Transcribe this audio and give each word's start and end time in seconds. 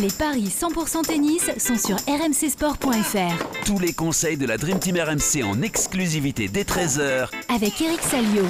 Les 0.00 0.12
paris 0.16 0.44
100% 0.48 1.06
tennis 1.06 1.50
sont 1.58 1.76
sur 1.76 1.96
rmcsport.fr. 2.06 3.64
Tous 3.66 3.80
les 3.80 3.92
conseils 3.92 4.36
de 4.36 4.46
la 4.46 4.56
Dream 4.56 4.78
Team 4.78 4.96
RMC 4.96 5.42
en 5.42 5.60
exclusivité 5.60 6.46
dès 6.46 6.62
13h 6.62 7.28
Avec 7.48 7.80
Eric 7.80 8.00
Salio. 8.02 8.44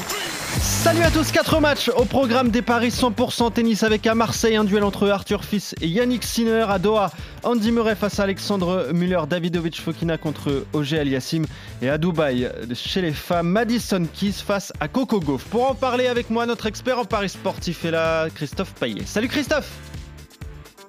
Salut 0.61 1.03
à 1.03 1.11
tous, 1.11 1.33
4 1.33 1.61
matchs 1.61 1.89
au 1.97 2.05
programme 2.05 2.51
des 2.51 2.61
paris 2.61 2.91
100% 2.91 3.53
tennis 3.55 3.83
avec 3.83 4.07
à 4.07 4.15
Marseille 4.15 4.57
un 4.57 4.65
duel 4.65 4.85
entre 4.85 5.09
Arthur 5.09 5.43
Fils 5.43 5.75
et 5.81 5.89
Yannick 5.89 6.23
Sinner, 6.23 6.67
à 6.69 6.79
Doha 6.79 7.11
Andy 7.45 7.73
Murray 7.73 7.95
face 7.95 8.21
à 8.21 8.25
Alexandre 8.25 8.91
Muller, 8.93 9.21
Davidovic 9.27 9.81
Fokina 9.81 10.19
contre 10.19 10.67
Auger 10.75 10.99
Aliassim 10.99 11.45
et 11.81 11.89
à 11.89 11.97
Dubaï 11.97 12.51
chez 12.75 13.01
les 13.01 13.13
femmes 13.13 13.49
Madison 13.49 14.07
Keys 14.13 14.43
face 14.47 14.71
à 14.81 14.89
Coco 14.89 15.21
Gauff. 15.21 15.45
Pour 15.45 15.71
en 15.71 15.75
parler 15.75 16.09
avec 16.09 16.29
moi, 16.29 16.45
notre 16.45 16.67
expert 16.67 16.99
en 16.99 17.07
paris 17.07 17.31
sportif 17.31 17.87
est 17.87 17.91
là, 17.91 18.29
Christophe 18.35 18.75
Paillet. 18.75 19.03
Salut 19.07 19.29
Christophe 19.29 19.71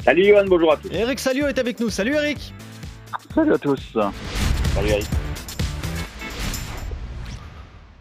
Salut 0.09 0.25
Johan, 0.25 0.45
bonjour 0.47 0.73
à 0.73 0.77
tous. 0.77 0.91
Eric 0.91 1.19
Salio 1.19 1.45
est 1.45 1.59
avec 1.59 1.79
nous. 1.79 1.91
Salut 1.91 2.15
Eric. 2.15 2.51
Salut 3.35 3.53
à 3.53 3.59
tous. 3.59 3.95
Salut 4.73 4.89
Eric. 4.89 5.05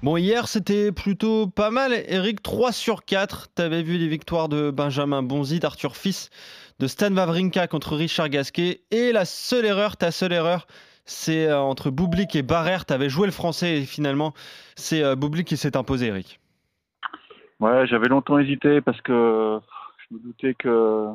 Bon, 0.02 0.16
hier 0.16 0.48
c'était 0.48 0.90
plutôt 0.90 1.48
pas 1.48 1.70
mal. 1.70 1.92
Eric, 2.08 2.42
3 2.42 2.72
sur 2.72 3.04
4. 3.04 3.48
Tu 3.54 3.60
avais 3.60 3.82
vu 3.82 3.98
les 3.98 4.08
victoires 4.08 4.48
de 4.48 4.70
Benjamin 4.70 5.22
Bonzi, 5.22 5.60
d'Arthur 5.60 5.96
Fils, 5.96 6.30
de 6.78 6.86
Stan 6.86 7.14
Wawrinka 7.14 7.66
contre 7.66 7.94
Richard 7.94 8.30
Gasquet. 8.30 8.80
Et 8.90 9.12
la 9.12 9.26
seule 9.26 9.66
erreur, 9.66 9.98
ta 9.98 10.10
seule 10.10 10.32
erreur, 10.32 10.66
c'est 11.04 11.46
euh, 11.46 11.60
entre 11.60 11.90
Boublik 11.90 12.34
et 12.36 12.42
Barrère. 12.42 12.86
Tu 12.86 12.94
avais 12.94 13.10
joué 13.10 13.26
le 13.26 13.32
français 13.32 13.80
et 13.80 13.84
finalement 13.84 14.32
c'est 14.76 15.04
euh, 15.04 15.14
Boublik 15.14 15.46
qui 15.46 15.58
s'est 15.58 15.76
imposé, 15.76 16.06
Eric. 16.06 16.40
Ouais, 17.60 17.86
j'avais 17.86 18.08
longtemps 18.08 18.38
hésité 18.38 18.80
parce 18.80 19.02
que 19.02 19.60
je 19.98 20.14
me 20.14 20.20
doutais 20.20 20.54
que 20.54 21.12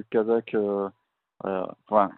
le 0.00 0.04
Kazakh 0.10 0.54
euh, 0.54 0.88
enfin, 1.44 2.10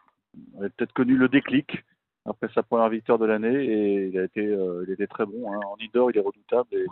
avait 0.59 0.71
peut-être 0.71 0.93
connu 0.93 1.17
le 1.17 1.29
déclic 1.29 1.85
après 2.25 2.49
sa 2.55 2.63
première 2.63 2.89
victoire 2.89 3.19
de 3.19 3.27
l'année 3.27 3.65
et 3.65 4.07
il 4.07 4.19
a 4.19 4.25
été, 4.25 4.47
euh, 4.47 4.85
il 4.87 4.93
était 4.93 5.07
très 5.07 5.27
bon. 5.27 5.53
Hein. 5.53 5.61
En 5.67 5.77
indoor, 5.83 6.11
il 6.11 6.19
est 6.19 6.21
redoutable 6.21 6.69
et, 6.73 6.87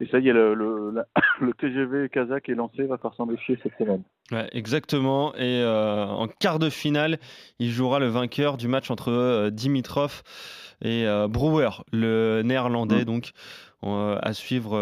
et 0.00 0.06
ça 0.08 0.18
y 0.18 0.28
est, 0.28 0.32
le, 0.32 0.54
le, 0.54 1.02
le, 1.40 1.54
TGV 1.54 2.08
kazakh 2.08 2.48
est 2.48 2.54
lancé, 2.54 2.84
va 2.84 2.98
faire 2.98 3.26
méfier 3.26 3.58
cette 3.62 3.76
semaine. 3.78 4.02
Ouais, 4.32 4.48
exactement. 4.52 5.34
Et 5.34 5.60
euh, 5.62 6.06
en 6.06 6.28
quart 6.28 6.58
de 6.58 6.70
finale, 6.70 7.18
il 7.58 7.70
jouera 7.70 7.98
le 7.98 8.08
vainqueur 8.08 8.56
du 8.56 8.68
match 8.68 8.90
entre 8.90 9.10
euh, 9.10 9.50
Dimitrov 9.50 10.22
et 10.82 11.06
euh, 11.06 11.28
Brouwer, 11.28 11.70
le 11.92 12.42
néerlandais. 12.44 13.02
Mmh. 13.02 13.04
Donc, 13.04 13.30
à 13.82 14.34
suivre, 14.34 14.72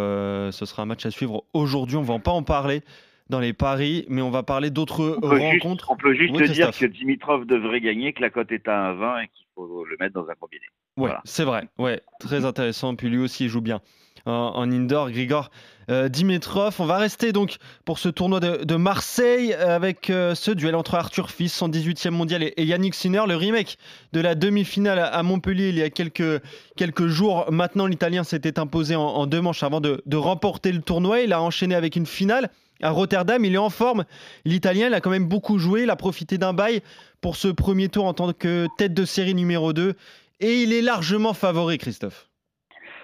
ce 0.50 0.66
sera 0.66 0.82
un 0.82 0.86
match 0.86 1.06
à 1.06 1.12
suivre 1.12 1.44
aujourd'hui. 1.52 1.96
On 1.96 2.02
ne 2.02 2.06
va 2.06 2.18
pas 2.18 2.32
en 2.32 2.42
parler 2.42 2.82
dans 3.30 3.40
les 3.40 3.52
paris, 3.52 4.06
mais 4.08 4.22
on 4.22 4.30
va 4.30 4.42
parler 4.42 4.70
d'autres 4.70 5.18
rencontres. 5.22 5.90
on 5.90 5.96
peut 5.96 6.14
juste 6.14 6.34
dire 6.52 6.70
que 6.70 6.86
Dimitrov 6.86 7.46
devrait 7.46 7.80
gagner, 7.80 8.12
que 8.12 8.22
la 8.22 8.30
cote 8.30 8.52
est 8.52 8.68
à 8.68 8.92
1,20 8.92 9.24
et 9.24 9.28
qu'il 9.28 9.46
faut 9.54 9.84
le 9.84 9.96
mettre 10.00 10.14
dans 10.14 10.28
un 10.28 10.34
combiné. 10.34 10.64
Ouais, 10.96 11.12
c'est 11.24 11.44
vrai. 11.44 11.68
Ouais, 11.78 12.00
très 12.18 12.44
intéressant. 12.44 12.96
Puis 12.96 13.08
lui 13.08 13.18
aussi, 13.18 13.44
il 13.44 13.48
joue 13.48 13.60
bien 13.60 13.80
en, 14.26 14.70
indoor. 14.70 15.10
Grigor 15.10 15.50
euh, 15.90 16.08
Dimitrov. 16.08 16.76
On 16.80 16.86
va 16.86 16.98
rester 16.98 17.32
donc 17.32 17.56
pour 17.84 17.98
ce 17.98 18.08
tournoi 18.08 18.40
de, 18.40 18.76
Marseille 18.76 19.54
avec 19.54 20.10
euh, 20.10 20.34
ce 20.34 20.50
duel 20.50 20.74
entre 20.74 20.94
Arthur 20.94 21.30
Fils, 21.30 21.60
118e 21.60 22.10
mondial, 22.10 22.42
et, 22.42 22.64
Yannick 22.64 22.94
Sinner, 22.94 23.22
le 23.26 23.36
remake 23.36 23.78
de 24.12 24.20
la 24.20 24.34
demi-finale 24.34 24.98
à 24.98 25.22
Montpellier 25.22 25.70
il 25.70 25.78
y 25.78 25.82
a 25.82 25.90
quelques, 25.90 26.42
quelques 26.76 27.06
jours. 27.06 27.50
Maintenant, 27.50 27.86
l'Italien 27.86 28.24
s'était 28.24 28.58
imposé 28.58 28.96
en, 28.96 29.26
deux 29.26 29.40
manches 29.40 29.62
avant 29.62 29.80
de, 29.80 30.02
de 30.04 30.16
remporter 30.16 30.72
le 30.72 30.80
tournoi. 30.80 31.20
Il 31.20 31.32
a 31.32 31.40
enchaîné 31.40 31.74
avec 31.74 31.96
une 31.96 32.06
finale 32.06 32.50
à 32.82 32.90
Rotterdam. 32.90 33.44
Il 33.44 33.54
est 33.54 33.58
en 33.58 33.70
forme. 33.70 34.04
L'Italien, 34.44 34.88
il 34.88 34.94
a 34.94 35.00
quand 35.00 35.10
même 35.10 35.28
beaucoup 35.28 35.58
joué. 35.58 35.82
Il 35.82 35.90
a 35.90 35.96
profité 35.96 36.38
d'un 36.38 36.52
bail 36.52 36.80
pour 37.20 37.36
ce 37.36 37.48
premier 37.48 37.88
tour 37.88 38.04
en 38.04 38.14
tant 38.14 38.32
que 38.32 38.66
tête 38.76 38.94
de 38.94 39.04
série 39.04 39.34
numéro 39.34 39.72
2. 39.72 39.94
Et 40.40 40.62
il 40.62 40.72
est 40.72 40.82
largement 40.82 41.34
favori, 41.34 41.78
Christophe. 41.78 42.28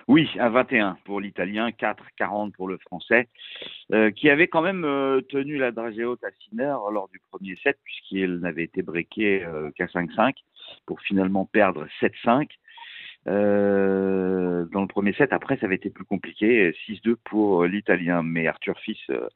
Oui, 0.07 0.29
à 0.39 0.51
21 0.51 0.99
pour 1.05 1.21
l'Italien, 1.21 1.71
4-40 1.71 2.53
pour 2.53 2.69
le 2.69 2.77
Français, 2.77 3.29
euh, 3.93 4.11
qui 4.11 4.29
avait 4.29 4.49
quand 4.49 4.61
même 4.61 4.85
euh, 4.85 5.23
tenu 5.23 5.57
la 5.57 5.71
dragée 5.71 6.05
haute 6.05 6.23
à 6.25 6.31
Sinner 6.43 6.75
lors 6.93 7.09
du 7.09 7.21
premier 7.31 7.57
set, 7.63 7.79
puisqu'il 7.83 8.37
n'avait 8.37 8.65
été 8.65 8.83
breaké 8.83 9.45
euh, 9.45 9.71
qu'à 9.71 9.87
5-5, 9.87 10.35
pour 10.85 11.01
finalement 11.01 11.47
perdre 11.47 11.87
7-5. 12.03 12.49
Euh, 14.75 14.79
dans 14.79 14.83
le 14.83 14.87
premier 14.89 15.13
set. 15.15 15.33
Après, 15.33 15.57
ça 15.57 15.67
avait 15.67 15.77
été 15.77 15.91
plus 15.91 16.05
compliqué, 16.05 16.75
6-2 16.87 17.17
pour 17.25 17.65
l'Italien. 17.65 18.23
Mais 18.23 18.47
Arthur 18.47 18.79
Fils, 18.81 18.99
euh, 19.11 19.29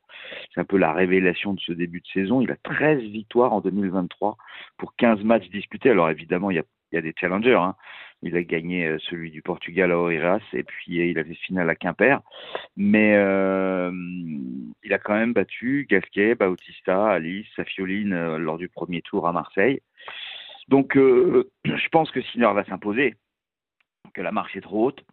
c'est 0.53 0.61
un 0.61 0.65
peu 0.65 0.77
la 0.77 0.93
révélation 0.93 1.55
de 1.55 1.61
ce 1.61 1.73
début 1.73 2.01
de 2.01 2.07
saison. 2.09 2.41
Il 2.41 2.51
a 2.51 2.57
13 2.57 3.01
victoires 3.03 3.53
en 3.53 3.61
2023 3.61 4.37
pour 4.77 4.95
15 4.97 5.23
matchs 5.23 5.49
disputés. 5.51 5.91
Alors 5.91 6.11
évidemment, 6.11 6.51
il 6.51 6.57
y 6.57 6.97
a, 6.97 7.01
des 7.01 7.15
challengers. 7.19 7.55
Hein. 7.55 7.77
Il 8.23 8.37
a 8.37 8.43
gagné 8.43 8.87
euh, 8.87 8.99
celui 8.99 9.31
du 9.31 9.43
Portugal 9.43 9.93
à 9.93 10.01
Oeiras 10.01 10.41
et 10.53 10.65
puis 10.65 10.97
il 11.09 11.19
a 11.19 11.25
fait 11.25 11.35
finale 11.35 11.71
à 11.71 11.77
Quimper. 11.77 12.21
Mais 12.77 13.15
euh, 13.15 13.93
il 14.83 14.93
a 14.93 14.99
quand 14.99 15.15
même 15.15 15.33
battu 15.33 15.87
Gasquet, 15.89 16.35
Bautista, 16.35 17.11
Alice, 17.11 17.47
Safioline 17.55 18.37
lors 18.39 18.59
du 18.59 18.69
premier 18.69 19.03
tour 19.03 19.29
à 19.29 19.33
Marseille. 19.33 19.81
Donc 20.69 20.95
je 20.97 21.89
pense 21.93 22.11
que 22.11 22.21
Sinner 22.23 22.53
va 22.53 22.65
s'imposer 22.65 23.15
la 24.23 24.33
marche 24.33 24.57
est 24.57 24.61
trop 24.61 24.87
haute. 24.87 25.05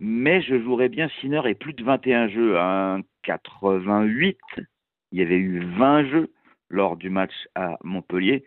Mais 0.00 0.40
je 0.40 0.60
jouerais 0.60 0.88
bien 0.88 1.08
Sinner 1.20 1.42
et 1.46 1.54
plus 1.54 1.74
de 1.74 1.84
21 1.84 2.28
jeux. 2.28 2.58
À 2.58 2.98
88, 3.24 4.38
il 5.12 5.18
y 5.18 5.22
avait 5.22 5.36
eu 5.36 5.60
20 5.60 6.08
jeux 6.08 6.32
lors 6.70 6.96
du 6.96 7.10
match 7.10 7.34
à 7.54 7.76
Montpellier. 7.82 8.44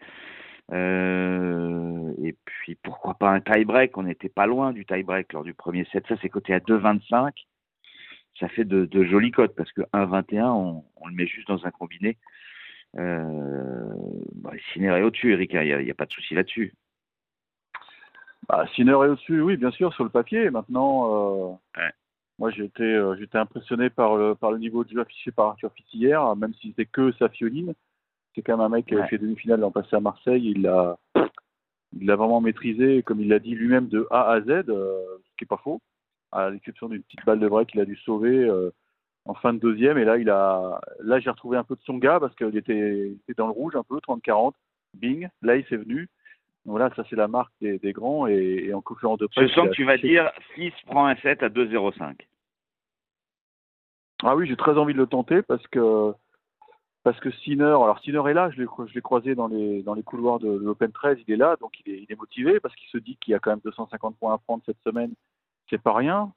Euh, 0.71 2.13
et 2.23 2.35
puis 2.45 2.75
pourquoi 2.75 3.15
pas 3.15 3.29
un 3.29 3.41
tie-break? 3.41 3.97
On 3.97 4.03
n'était 4.03 4.29
pas 4.29 4.47
loin 4.47 4.71
du 4.71 4.85
tie-break 4.85 5.33
lors 5.33 5.43
du 5.43 5.53
premier 5.53 5.85
set. 5.91 6.05
Ça, 6.07 6.15
c'est 6.21 6.29
coté 6.29 6.53
à 6.53 6.59
2,25. 6.59 7.33
Ça 8.39 8.47
fait 8.47 8.65
de, 8.65 8.85
de 8.85 9.03
jolies 9.03 9.31
cotes 9.31 9.55
parce 9.55 9.71
que 9.71 9.81
1,21, 9.93 10.45
on, 10.45 10.83
on, 10.95 11.07
le 11.07 11.13
met 11.13 11.27
juste 11.27 11.47
dans 11.47 11.65
un 11.65 11.71
combiné. 11.71 12.17
Euh, 12.97 13.93
bah, 14.35 14.51
est 14.55 15.01
au-dessus, 15.01 15.33
Eric. 15.33 15.51
Il 15.53 15.61
n'y 15.61 15.89
a, 15.89 15.91
a, 15.91 15.95
pas 15.95 16.05
de 16.05 16.11
souci 16.13 16.33
là-dessus. 16.33 16.73
Bah, 18.47 18.65
Sinner 18.75 18.91
est 18.91 18.95
au-dessus, 18.95 19.41
oui, 19.41 19.57
bien 19.57 19.71
sûr, 19.71 19.93
sur 19.93 20.03
le 20.03 20.09
papier. 20.09 20.49
Maintenant, 20.49 21.55
euh, 21.77 21.81
moi, 22.39 22.51
j'étais, 22.51 22.83
euh, 22.83 23.15
j'étais 23.17 23.37
impressionné 23.37 23.89
par 23.89 24.15
le, 24.15 24.35
par 24.35 24.51
le 24.51 24.57
niveau 24.57 24.83
de 24.83 24.89
jeu 24.89 25.01
affiché 25.01 25.31
par 25.31 25.47
Arthur 25.49 25.71
hier, 25.93 26.35
même 26.35 26.53
si 26.55 26.69
c'était 26.69 26.85
que 26.85 27.11
sa 27.13 27.29
fioline. 27.29 27.73
C'est 28.35 28.41
quand 28.41 28.57
même 28.57 28.65
un 28.65 28.69
mec 28.69 28.87
qui 28.87 28.95
avait 28.95 29.07
fait 29.07 29.17
demi-finale 29.17 29.59
l'an 29.59 29.71
passé 29.71 29.95
à 29.95 29.99
Marseille. 29.99 30.43
Il 30.55 30.63
l'a, 30.63 30.97
il 31.93 32.07
l'a 32.07 32.15
vraiment 32.15 32.41
maîtrisé, 32.41 33.03
comme 33.03 33.21
il 33.21 33.29
l'a 33.29 33.39
dit 33.39 33.55
lui-même, 33.55 33.87
de 33.87 34.07
A 34.09 34.31
à 34.31 34.41
Z, 34.41 34.49
euh, 34.49 34.63
ce 35.23 35.35
qui 35.37 35.43
n'est 35.43 35.47
pas 35.47 35.61
faux, 35.63 35.81
à 36.31 36.49
l'exception 36.49 36.89
d'une 36.89 37.03
petite 37.03 37.23
balle 37.25 37.39
de 37.39 37.47
break 37.47 37.69
qu'il 37.69 37.79
a 37.81 37.85
dû 37.85 37.95
sauver 37.97 38.49
en 39.25 39.33
fin 39.35 39.53
de 39.53 39.59
deuxième. 39.59 39.97
Et 39.97 40.03
là, 40.03 40.17
il 40.17 40.29
a, 40.29 40.81
là, 40.99 41.19
j'ai 41.19 41.29
retrouvé 41.29 41.57
un 41.57 41.63
peu 41.63 41.75
de 41.75 41.81
son 41.81 41.97
gars 41.97 42.19
parce 42.19 42.35
qu'il 42.35 42.57
était, 42.57 43.09
il 43.09 43.19
était 43.27 43.37
dans 43.37 43.47
le 43.47 43.53
rouge 43.53 43.75
un 43.75 43.83
peu, 43.83 43.97
30-40. 43.97 44.53
Bing, 44.95 45.27
là, 45.41 45.55
il 45.55 45.65
s'est 45.65 45.77
venu. 45.77 46.09
Voilà, 46.65 46.89
ça 46.95 47.03
c'est 47.09 47.15
la 47.15 47.27
marque 47.27 47.51
des, 47.59 47.77
des 47.79 47.91
grands 47.91 48.27
et, 48.27 48.65
et, 48.67 48.73
en 48.73 48.81
conférence 48.81 49.19
de 49.19 49.27
presse. 49.27 49.49
Je 49.49 49.53
sens 49.53 49.67
que 49.67 49.73
tu 49.73 49.83
vas 49.83 49.97
dire 49.97 50.31
Fils 50.55 50.73
prend 50.85 51.05
un 51.07 51.15
7 51.17 51.43
à 51.43 51.49
2,05. 51.49 52.15
Ah 54.23 54.35
oui, 54.35 54.47
j'ai 54.47 54.55
très 54.55 54.77
envie 54.77 54.93
de 54.93 54.99
le 54.99 55.07
tenter 55.07 55.41
parce 55.41 55.65
que 55.67 56.13
parce 57.03 57.19
que 57.19 57.29
Sinner, 57.31 57.65
alors 57.65 57.99
Sinner 57.99 58.21
est 58.29 58.33
là, 58.33 58.49
je 58.51 58.61
l'ai 58.61 59.01
croisé 59.01 59.35
dans 59.35 59.47
les 59.47 59.83
dans 59.83 59.93
les 59.93 60.03
couloirs 60.03 60.39
de, 60.39 60.47
l'Open 60.47 60.93
13, 60.93 61.17
il 61.27 61.33
est 61.33 61.37
là, 61.37 61.57
donc 61.59 61.73
il 61.85 61.93
est, 61.93 62.03
il 62.03 62.05
est 62.09 62.15
motivé 62.15 62.61
parce 62.61 62.73
qu'il 62.75 62.87
se 62.87 62.97
dit 62.97 63.17
qu'il 63.17 63.33
y 63.33 63.35
a 63.35 63.39
quand 63.39 63.51
même 63.51 63.59
250 63.65 64.17
points 64.17 64.33
à 64.33 64.37
prendre 64.37 64.63
cette 64.65 64.79
semaine, 64.85 65.11
c'est 65.69 65.81
pas 65.81 65.93
rien. 65.93 66.31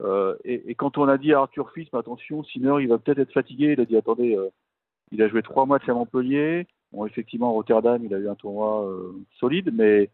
Euh, 0.00 0.34
et, 0.44 0.70
et, 0.70 0.74
quand 0.74 0.96
on 0.96 1.06
a 1.06 1.18
dit 1.18 1.34
à 1.34 1.40
Arthur 1.40 1.70
Fils, 1.72 1.88
mais 1.92 1.98
attention, 1.98 2.42
Sinner 2.44 2.76
il 2.80 2.88
va 2.88 2.98
peut-être 2.98 3.18
être 3.18 3.32
fatigué, 3.32 3.74
il 3.74 3.80
a 3.80 3.84
dit 3.84 3.96
attendez, 3.98 4.34
euh, 4.34 4.48
il 5.10 5.22
a 5.22 5.28
joué 5.28 5.42
trois 5.42 5.66
matchs 5.66 5.88
à 5.90 5.92
Montpellier, 5.92 6.66
Bon, 6.92 7.06
effectivement, 7.06 7.52
Rotterdam, 7.52 8.04
il 8.04 8.14
a 8.14 8.18
eu 8.18 8.28
un 8.28 8.34
tournoi 8.34 8.86
euh, 8.86 9.12
solide, 9.38 9.70
mais 9.72 10.10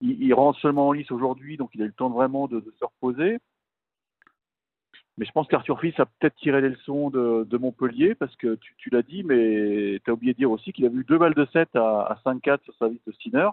il, 0.00 0.22
il, 0.22 0.34
rentre 0.34 0.58
seulement 0.58 0.88
en 0.88 0.92
lice 0.92 1.10
aujourd'hui, 1.10 1.56
donc 1.56 1.70
il 1.74 1.82
a 1.82 1.84
eu 1.84 1.88
le 1.88 1.94
temps 1.94 2.10
vraiment 2.10 2.48
de, 2.48 2.60
de 2.60 2.74
se 2.78 2.84
reposer. 2.84 3.38
Mais 5.16 5.24
je 5.24 5.32
pense 5.32 5.48
qu'Arthur 5.48 5.80
Fils 5.80 5.98
a 5.98 6.06
peut-être 6.06 6.36
tiré 6.36 6.60
les 6.60 6.70
leçons 6.70 7.10
de, 7.10 7.44
de 7.44 7.58
Montpellier, 7.58 8.14
parce 8.14 8.34
que 8.36 8.56
tu, 8.56 8.74
tu 8.78 8.90
l'as 8.90 9.02
dit, 9.02 9.22
mais 9.24 10.00
tu 10.04 10.10
as 10.10 10.12
oublié 10.14 10.32
de 10.32 10.38
dire 10.38 10.50
aussi 10.50 10.72
qu'il 10.72 10.86
a 10.86 10.88
vu 10.88 11.04
deux 11.04 11.18
balles 11.18 11.34
de 11.34 11.46
7 11.52 11.74
à, 11.74 12.02
à 12.02 12.14
5-4 12.24 12.62
sur 12.62 12.74
sa 12.76 12.88
liste 12.88 13.06
de 13.06 13.12
Steiner, 13.12 13.48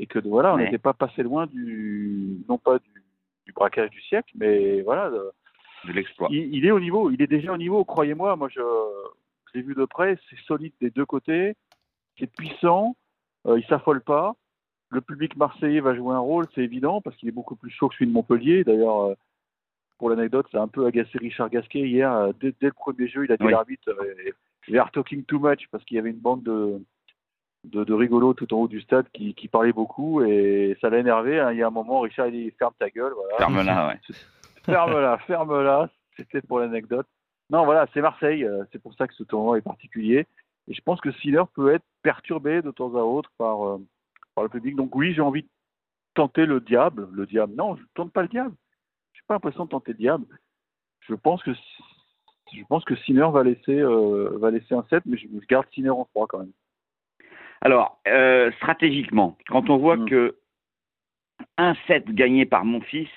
et 0.00 0.06
que 0.06 0.18
voilà, 0.20 0.54
on 0.54 0.58
n'était 0.58 0.78
pas 0.78 0.92
passé 0.92 1.22
loin 1.22 1.46
du, 1.46 2.44
non 2.48 2.58
pas 2.58 2.78
du, 2.78 3.02
du, 3.46 3.52
braquage 3.52 3.90
du 3.90 4.00
siècle, 4.02 4.32
mais 4.36 4.82
voilà. 4.82 5.10
De, 5.10 5.30
de 5.86 5.92
l'exploit. 5.92 6.28
Il, 6.30 6.54
il, 6.54 6.66
est 6.66 6.70
au 6.70 6.80
niveau, 6.80 7.10
il 7.10 7.20
est 7.22 7.28
déjà 7.28 7.52
au 7.52 7.58
niveau, 7.58 7.84
croyez-moi, 7.84 8.34
moi 8.36 8.48
je 8.48 8.60
l'ai 9.54 9.62
vu 9.62 9.74
de 9.74 9.84
près, 9.84 10.18
c'est 10.28 10.38
solide 10.46 10.72
des 10.80 10.90
deux 10.90 11.06
côtés, 11.06 11.54
c'est 12.18 12.26
puissant, 12.26 12.96
euh, 13.46 13.58
il 13.58 13.66
s'affole 13.66 14.00
pas. 14.00 14.34
Le 14.90 15.00
public 15.00 15.36
marseillais 15.36 15.80
va 15.80 15.94
jouer 15.94 16.14
un 16.14 16.20
rôle, 16.20 16.46
c'est 16.54 16.62
évident, 16.62 17.00
parce 17.00 17.16
qu'il 17.16 17.28
est 17.28 17.32
beaucoup 17.32 17.56
plus 17.56 17.70
chaud 17.70 17.88
que 17.88 17.94
celui 17.94 18.06
de 18.06 18.12
Montpellier. 18.12 18.64
D'ailleurs, 18.64 19.00
euh, 19.00 19.14
pour 19.98 20.10
l'anecdote, 20.10 20.46
ça 20.52 20.58
a 20.58 20.62
un 20.62 20.68
peu 20.68 20.86
agacé 20.86 21.18
Richard 21.18 21.50
Gasquet 21.50 21.80
hier. 21.80 22.12
Euh, 22.12 22.32
dès, 22.40 22.54
dès, 22.60 22.66
le 22.66 22.72
premier 22.72 23.08
jeu, 23.08 23.24
il 23.24 23.32
a 23.32 23.36
dit 23.36 23.44
oui. 23.44 23.52
l'arbitre, 23.52 23.88
euh, 23.88 24.32
they 24.66 24.78
are 24.78 24.90
talking 24.90 25.24
too 25.24 25.38
much, 25.38 25.68
parce 25.70 25.84
qu'il 25.84 25.96
y 25.96 26.00
avait 26.00 26.10
une 26.10 26.18
bande 26.18 26.42
de, 26.42 26.80
de, 27.64 27.92
rigolo 27.92 28.34
tout 28.34 28.52
en 28.54 28.58
haut 28.58 28.68
du 28.68 28.80
stade 28.80 29.06
qui, 29.12 29.48
parlait 29.48 29.72
beaucoup 29.72 30.22
et 30.22 30.76
ça 30.80 30.90
l'a 30.90 30.98
énervé. 30.98 31.40
Hein. 31.40 31.52
Il 31.52 31.58
y 31.58 31.62
a 31.62 31.66
un 31.66 31.70
moment, 31.70 32.00
Richard 32.00 32.28
il 32.28 32.32
dit 32.32 32.50
ferme 32.58 32.74
ta 32.78 32.90
gueule. 32.90 33.12
Voilà. 33.14 33.38
Ferme-la, 33.38 33.88
ouais. 33.88 34.00
ferme-la, 34.64 35.18
ferme-la. 35.18 35.90
C'était 36.16 36.42
pour 36.42 36.60
l'anecdote. 36.60 37.06
Non, 37.50 37.64
voilà, 37.64 37.86
c'est 37.92 38.00
Marseille. 38.00 38.44
Euh, 38.44 38.64
c'est 38.72 38.82
pour 38.82 38.94
ça 38.94 39.06
que 39.06 39.14
ce 39.14 39.22
tournoi 39.22 39.58
est 39.58 39.62
particulier. 39.62 40.26
Et 40.68 40.74
je 40.74 40.80
pense 40.80 41.00
que 41.00 41.12
Sinner 41.12 41.42
peut 41.54 41.72
être 41.74 41.84
perturbé 42.02 42.62
de 42.62 42.70
temps 42.70 42.94
à 42.96 43.02
autre 43.02 43.30
par, 43.36 43.66
euh, 43.66 43.78
par 44.34 44.44
le 44.44 44.50
public. 44.50 44.76
Donc 44.76 44.94
oui, 44.94 45.12
j'ai 45.14 45.20
envie 45.20 45.42
de 45.42 45.48
tenter 46.14 46.46
le 46.46 46.60
diable. 46.60 47.08
Le 47.12 47.26
diable, 47.26 47.54
non, 47.54 47.76
je 47.76 47.82
ne 47.82 47.86
tente 47.94 48.12
pas 48.12 48.22
le 48.22 48.28
diable. 48.28 48.54
Je 49.12 49.20
n'ai 49.20 49.24
pas 49.26 49.34
l'impression 49.34 49.64
de 49.64 49.70
tenter 49.70 49.92
le 49.92 49.98
diable. 49.98 50.26
Je 51.00 51.14
pense 51.14 51.42
que 51.42 51.52
je 52.52 52.62
pense 52.68 52.84
que 52.84 52.94
Sinner 52.96 53.28
va 53.32 53.42
laisser, 53.42 53.78
euh, 53.78 54.36
va 54.38 54.50
laisser 54.50 54.74
un 54.74 54.84
7, 54.88 55.04
mais 55.06 55.16
je 55.16 55.26
garde 55.48 55.66
Sinner 55.74 55.90
en 55.90 56.04
3 56.04 56.26
quand 56.28 56.38
même. 56.38 56.52
Alors, 57.60 57.98
euh, 58.06 58.52
stratégiquement, 58.58 59.36
quand 59.48 59.70
on 59.70 59.78
voit 59.78 59.96
mm. 59.96 60.08
que 60.08 60.36
un 61.56 61.74
7 61.86 62.10
gagné 62.10 62.46
par 62.46 62.64
mon 62.64 62.80
fils, 62.80 63.08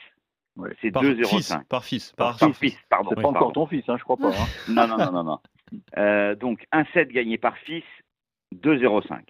c'est 0.81 0.89
2-0-5. 0.89 1.65
Par 1.65 1.83
fils. 1.83 2.11
Par, 2.13 2.37
par 2.37 2.55
fils, 2.55 2.77
pardon. 2.89 3.11
C'est 3.15 3.21
pas 3.21 3.27
encore 3.27 3.53
ton 3.53 3.67
fils, 3.67 3.83
hein, 3.87 3.97
je 3.97 4.03
crois 4.03 4.17
pas. 4.17 4.29
Hein. 4.29 4.47
non, 4.69 4.87
non, 4.87 4.97
non, 4.97 5.11
non. 5.11 5.23
non. 5.23 5.39
Euh, 5.97 6.35
donc, 6.35 6.65
un 6.71 6.85
7 6.93 7.09
gagné 7.09 7.37
par 7.37 7.57
fils, 7.59 7.83
2-0-5. 8.55 9.21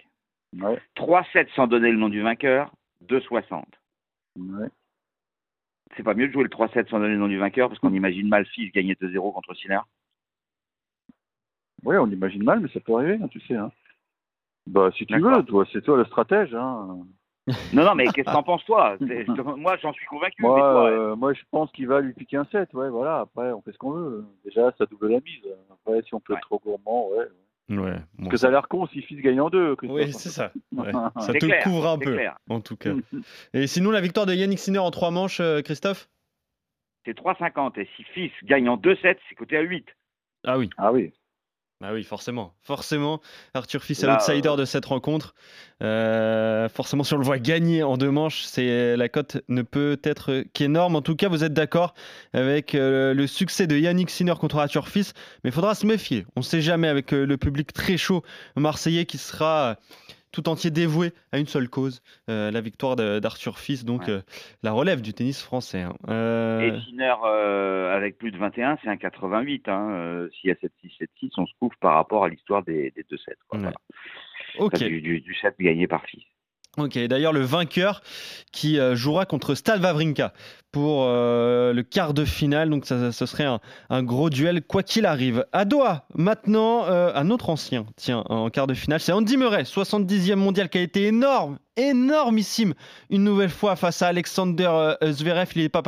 Ouais. 0.60 0.80
3-7 0.96 1.48
sans 1.54 1.66
donner 1.66 1.90
le 1.90 1.98
nom 1.98 2.08
du 2.08 2.22
vainqueur, 2.22 2.72
2-60. 3.06 3.64
Ouais. 4.36 4.68
C'est 5.96 6.02
pas 6.02 6.14
mieux 6.14 6.28
de 6.28 6.32
jouer 6.32 6.44
le 6.44 6.48
3-7 6.48 6.88
sans 6.88 6.98
donner 6.98 7.14
le 7.14 7.18
nom 7.18 7.28
du 7.28 7.38
vainqueur 7.38 7.68
parce 7.68 7.80
qu'on 7.80 7.92
imagine 7.92 8.28
mal 8.28 8.46
fils 8.46 8.72
gagner 8.72 8.94
2-0 8.94 9.32
contre 9.32 9.54
Sinner 9.54 9.80
Oui, 11.84 11.96
on 11.96 12.06
imagine 12.06 12.44
mal, 12.44 12.60
mais 12.60 12.68
ça 12.68 12.80
peut 12.80 12.94
arriver, 12.94 13.18
hein, 13.22 13.28
tu 13.28 13.40
sais. 13.40 13.56
Hein. 13.56 13.72
Bah, 14.66 14.90
si 14.96 15.06
tu 15.06 15.18
veux, 15.18 15.42
toi, 15.44 15.66
c'est 15.72 15.82
toi 15.82 15.96
le 15.96 16.04
stratège. 16.04 16.54
Hein. 16.54 17.00
Non, 17.72 17.84
non, 17.84 17.94
mais 17.94 18.04
qu'est-ce 18.06 18.26
que 18.26 18.32
t'en 18.32 18.42
penses, 18.42 18.64
toi 18.64 18.96
Moi, 19.56 19.76
j'en 19.82 19.92
suis 19.92 20.06
convaincu. 20.06 20.42
Moi, 20.42 20.90
euh, 20.90 21.16
moi 21.16 21.32
je 21.32 21.42
pense 21.50 21.70
qu'il 21.72 21.88
va 21.88 22.00
lui 22.00 22.12
piquer 22.12 22.36
un 22.36 22.46
7. 22.50 22.72
Ouais, 22.74 22.90
voilà. 22.90 23.20
Après, 23.20 23.52
on 23.52 23.62
fait 23.62 23.72
ce 23.72 23.78
qu'on 23.78 23.92
veut. 23.92 24.24
Déjà, 24.44 24.72
ça 24.78 24.86
double 24.86 25.08
la 25.08 25.20
mise. 25.20 25.42
Après, 25.70 26.02
si 26.02 26.14
on 26.14 26.20
peut 26.20 26.34
être 26.34 26.42
trop 26.42 26.58
gourmand, 26.58 27.08
ouais. 27.10 27.26
Ouais, 27.70 27.98
Parce 28.16 28.30
que 28.30 28.36
ça 28.38 28.46
a 28.48 28.50
l'air 28.50 28.66
con 28.66 28.86
si 28.86 29.02
Fils 29.02 29.20
gagne 29.20 29.40
en 29.42 29.50
deux. 29.50 29.76
Oui, 29.82 30.12
c'est 30.12 30.30
ça. 30.30 30.52
ça 31.20 31.34
te 31.34 31.62
couvre 31.62 31.86
un 31.86 31.98
peu, 31.98 32.18
en 32.48 32.60
tout 32.60 32.76
cas. 32.76 32.94
Et 33.52 33.66
sinon, 33.66 33.90
la 33.90 34.00
victoire 34.00 34.24
de 34.24 34.34
Yannick 34.34 34.58
Sinner 34.58 34.78
en 34.78 34.90
trois 34.90 35.10
manches, 35.10 35.40
euh, 35.40 35.60
Christophe? 35.60 36.08
C'est 37.04 37.16
3,50. 37.16 37.78
Et 37.78 37.88
si 37.96 38.04
Fils 38.04 38.32
gagne 38.44 38.70
en 38.70 38.78
2-7, 38.78 39.18
c'est 39.28 39.34
côté 39.34 39.58
à 39.58 39.60
8. 39.60 39.86
Ah 40.44 40.58
oui. 40.58 40.70
Ah 40.78 40.92
oui. 40.92 41.12
Ah 41.80 41.92
oui, 41.92 42.02
forcément. 42.02 42.54
Forcément, 42.64 43.20
Arthur 43.54 43.84
Fils 43.84 44.02
est 44.02 44.08
outsider 44.08 44.48
euh, 44.48 44.56
de 44.56 44.64
cette 44.64 44.84
rencontre. 44.86 45.36
Euh, 45.80 46.68
forcément, 46.68 47.04
si 47.04 47.14
on 47.14 47.18
le 47.18 47.24
voit 47.24 47.38
gagner 47.38 47.84
en 47.84 47.96
deux 47.96 48.10
manches, 48.10 48.42
c'est 48.42 48.96
la 48.96 49.08
cote 49.08 49.36
ne 49.46 49.62
peut 49.62 50.00
être 50.02 50.44
qu'énorme. 50.54 50.96
En 50.96 51.02
tout 51.02 51.14
cas, 51.14 51.28
vous 51.28 51.44
êtes 51.44 51.52
d'accord 51.52 51.94
avec 52.32 52.74
euh, 52.74 53.14
le 53.14 53.26
succès 53.28 53.68
de 53.68 53.76
Yannick 53.78 54.10
Sinner 54.10 54.34
contre 54.40 54.58
Arthur 54.58 54.88
Fils, 54.88 55.12
mais 55.44 55.50
il 55.50 55.52
faudra 55.52 55.76
se 55.76 55.86
méfier. 55.86 56.26
On 56.34 56.40
ne 56.40 56.44
sait 56.44 56.62
jamais 56.62 56.88
avec 56.88 57.12
le 57.12 57.36
public 57.36 57.72
très 57.72 57.96
chaud 57.96 58.24
marseillais 58.56 59.06
qui 59.06 59.18
sera 59.18 59.76
tout 60.32 60.48
entier 60.48 60.70
dévoué 60.70 61.12
à 61.32 61.38
une 61.38 61.46
seule 61.46 61.68
cause, 61.68 62.02
euh, 62.28 62.50
la 62.50 62.60
victoire 62.60 62.96
d'Arthur 62.96 63.58
Fils, 63.58 63.84
donc 63.84 64.08
euh, 64.08 64.22
la 64.62 64.72
relève 64.72 65.00
du 65.00 65.14
tennis 65.14 65.42
français. 65.42 65.82
Hein. 65.82 65.94
Euh, 66.08 66.60
Et 66.60 66.80
Sinner, 66.82 67.14
avec 67.94 68.18
plus 68.18 68.30
de 68.30 68.38
21, 68.38 68.78
c'est 68.82 68.88
un 68.88 68.96
88. 68.96 69.68
Hein. 69.68 70.28
S'il 70.32 70.48
y 70.48 70.52
a 70.52 70.56
7-6, 70.56 71.08
7-6, 71.22 71.30
on 71.38 71.46
se 71.46 71.52
couvre 71.58 71.76
par 71.80 71.94
rapport 71.94 72.24
à 72.24 72.28
l'histoire 72.28 72.62
des, 72.62 72.92
des, 72.92 73.04
deux 73.08 73.18
sets. 73.18 73.36
Ok. 74.58 74.78
du, 74.78 75.00
du, 75.00 75.20
du, 75.20 75.34
set 75.34 75.54
gagné 75.58 75.86
par 75.86 76.04
Fils. 76.04 76.24
Ok, 76.78 76.96
d'ailleurs 76.96 77.32
le 77.32 77.42
vainqueur 77.42 78.02
qui 78.52 78.78
euh, 78.78 78.94
jouera 78.94 79.26
contre 79.26 79.56
Stal 79.56 79.80
Wawrinka 79.80 80.32
pour 80.70 81.06
euh, 81.06 81.72
le 81.72 81.82
quart 81.82 82.14
de 82.14 82.24
finale, 82.24 82.70
donc 82.70 82.86
ce 82.86 83.10
serait 83.10 83.46
un, 83.90 84.02
gros 84.04 84.30
duel 84.30 84.62
quoi 84.62 84.84
qu'il 84.84 85.04
arrive. 85.04 85.44
À 85.52 85.64
Doha, 85.64 86.06
maintenant, 86.14 86.84
euh, 86.84 87.10
un 87.14 87.30
autre 87.30 87.50
ancien, 87.50 87.86
tiens, 87.96 88.22
en 88.28 88.48
quart 88.50 88.68
de 88.68 88.74
finale, 88.74 89.00
c'est 89.00 89.10
Andy 89.10 89.36
Murray, 89.36 89.64
70e 89.64 90.36
mondial 90.36 90.68
qui 90.68 90.78
a 90.78 90.82
été 90.82 91.06
énorme, 91.06 91.58
énormissime, 91.76 92.74
une 93.10 93.24
nouvelle 93.24 93.50
fois 93.50 93.74
face 93.74 94.02
à 94.02 94.08
Alexander 94.08 94.94
Zverev, 95.02 95.48
il 95.56 95.62
n'est 95.62 95.68
pas 95.68 95.82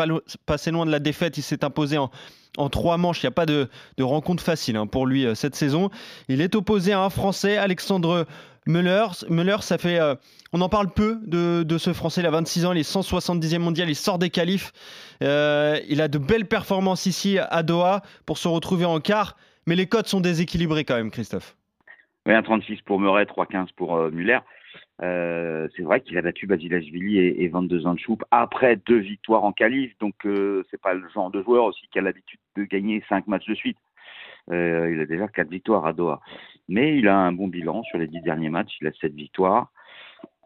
passé 0.47 0.73
loin 0.73 0.87
de 0.87 0.91
la 0.91 0.99
défaite, 0.99 1.39
il 1.39 1.43
s'est 1.43 1.63
imposé 1.63 1.99
en, 1.99 2.11
en 2.57 2.69
trois 2.69 2.97
manches. 2.97 3.23
Il 3.23 3.27
n'y 3.27 3.29
a 3.29 3.33
pas 3.33 3.47
de, 3.47 3.69
rencontre 4.01 4.43
facile 4.43 4.77
hein, 4.77 4.87
pour 4.87 5.07
lui 5.07 5.27
cette 5.37 5.55
saison. 5.55 5.91
Il 6.29 6.41
est 6.41 6.55
opposé 6.57 6.93
à 6.93 7.01
un 7.01 7.11
Français, 7.11 7.59
Alexandre 7.59 8.27
Müller, 8.67 9.07
Müller 9.29 9.57
ça 9.61 9.79
fait, 9.79 9.99
euh, 10.01 10.15
on 10.53 10.61
en 10.61 10.69
parle 10.69 10.93
peu 10.93 11.19
de, 11.23 11.79
ce 11.79 11.93
Français, 11.93 12.21
il 12.21 12.27
a 12.27 12.31
26 12.31 12.67
ans, 12.67 12.73
il 12.73 12.79
est 12.79 12.91
170e 12.91 13.59
mondial, 13.59 13.89
il 13.89 13.95
sort 13.95 14.19
des 14.19 14.31
qualifs. 14.31 14.73
Euh, 15.23 15.79
il 15.89 16.01
a 16.01 16.09
de 16.09 16.19
belles 16.19 16.47
performances 16.47 17.07
ici 17.07 17.39
à 17.39 17.63
Doha 17.63 18.03
pour 18.27 18.39
se 18.39 18.49
retrouver 18.49 18.85
en 18.85 19.01
quart, 19.01 19.37
mais 19.67 19.77
les 19.77 19.87
codes 19.87 20.07
sont 20.07 20.21
déséquilibrés 20.21 20.85
quand 20.85 20.97
même, 20.97 21.11
Christophe. 21.11 21.57
Oui, 22.27 22.35
1,36 22.35 22.83
pour 22.85 23.01
Murray, 23.01 23.25
3,15 23.25 23.69
pour 23.77 23.97
euh, 23.97 24.11
Muller. 24.11 24.41
c'est 25.01 25.83
vrai 25.83 26.03
qu'il 26.03 26.19
a 26.19 26.23
battu 26.23 26.47
Basilashvili 26.47 27.19
et, 27.19 27.45
et 27.45 27.49
22 27.49 27.87
ans 27.87 27.95
de 27.95 27.99
choupe 27.99 28.25
après 28.31 28.77
deux 28.77 28.99
victoires 28.99 29.45
en 29.45 29.53
qualif, 29.53 29.93
donc 30.01 30.15
c'est 30.71 30.81
pas 30.81 30.93
le 30.93 31.09
genre 31.15 31.31
de 31.31 31.43
joueur 31.43 31.65
aussi 31.65 31.87
qui 31.91 31.99
a 31.99 32.03
l'habitude 32.03 32.41
de 32.57 32.65
gagner 32.65 33.03
cinq 33.09 33.27
matchs 33.27 33.47
de 33.47 33.55
suite. 33.55 33.79
Euh, 34.51 34.91
il 34.93 35.01
a 35.01 35.07
déjà 35.07 35.29
quatre 35.29 35.51
victoires 35.51 35.87
à 35.87 35.93
Doha. 35.93 36.21
Mais 36.69 36.97
il 36.97 37.09
a 37.09 37.17
un 37.17 37.33
bon 37.33 37.49
bilan 37.49 37.83
sur 37.85 37.99
les 37.99 38.07
dix 38.07 38.21
derniers 38.23 38.51
matchs. 38.51 38.77
Il 38.81 38.87
a 38.87 38.93
sept 38.93 39.15
victoires. 39.15 39.71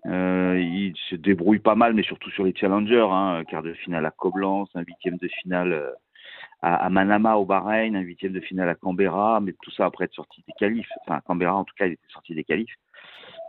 Euh, 0.06 0.60
il 0.60 0.94
se 1.08 1.16
débrouille 1.16 1.60
pas 1.60 1.74
mal, 1.74 1.94
mais 1.94 2.02
surtout 2.02 2.30
sur 2.30 2.44
les 2.44 2.54
challengers. 2.54 3.06
Hein, 3.10 3.42
quart 3.48 3.62
de 3.62 3.72
finale 3.72 4.04
à 4.06 4.10
Koblenz, 4.10 4.68
un 4.74 4.82
huitième 4.82 5.16
de 5.16 5.28
finale 5.28 5.72
euh, 5.72 5.90
à, 6.62 6.88
Manama 6.90 7.36
au 7.36 7.44
Bahreïn, 7.44 7.96
un 7.96 8.00
huitième 8.00 8.32
de 8.32 8.40
finale 8.40 8.68
à 8.68 8.74
Canberra, 8.74 9.40
mais 9.40 9.54
tout 9.62 9.70
ça 9.70 9.86
après 9.86 10.06
être 10.06 10.14
sorti 10.14 10.42
des 10.46 10.54
qualifs. 10.58 10.88
Enfin, 11.02 11.16
à 11.16 11.20
Canberra, 11.20 11.54
en 11.56 11.64
tout 11.64 11.74
cas, 11.76 11.86
il 11.86 11.92
était 11.92 12.08
sorti 12.08 12.34
des 12.34 12.44
qualifs. 12.44 12.74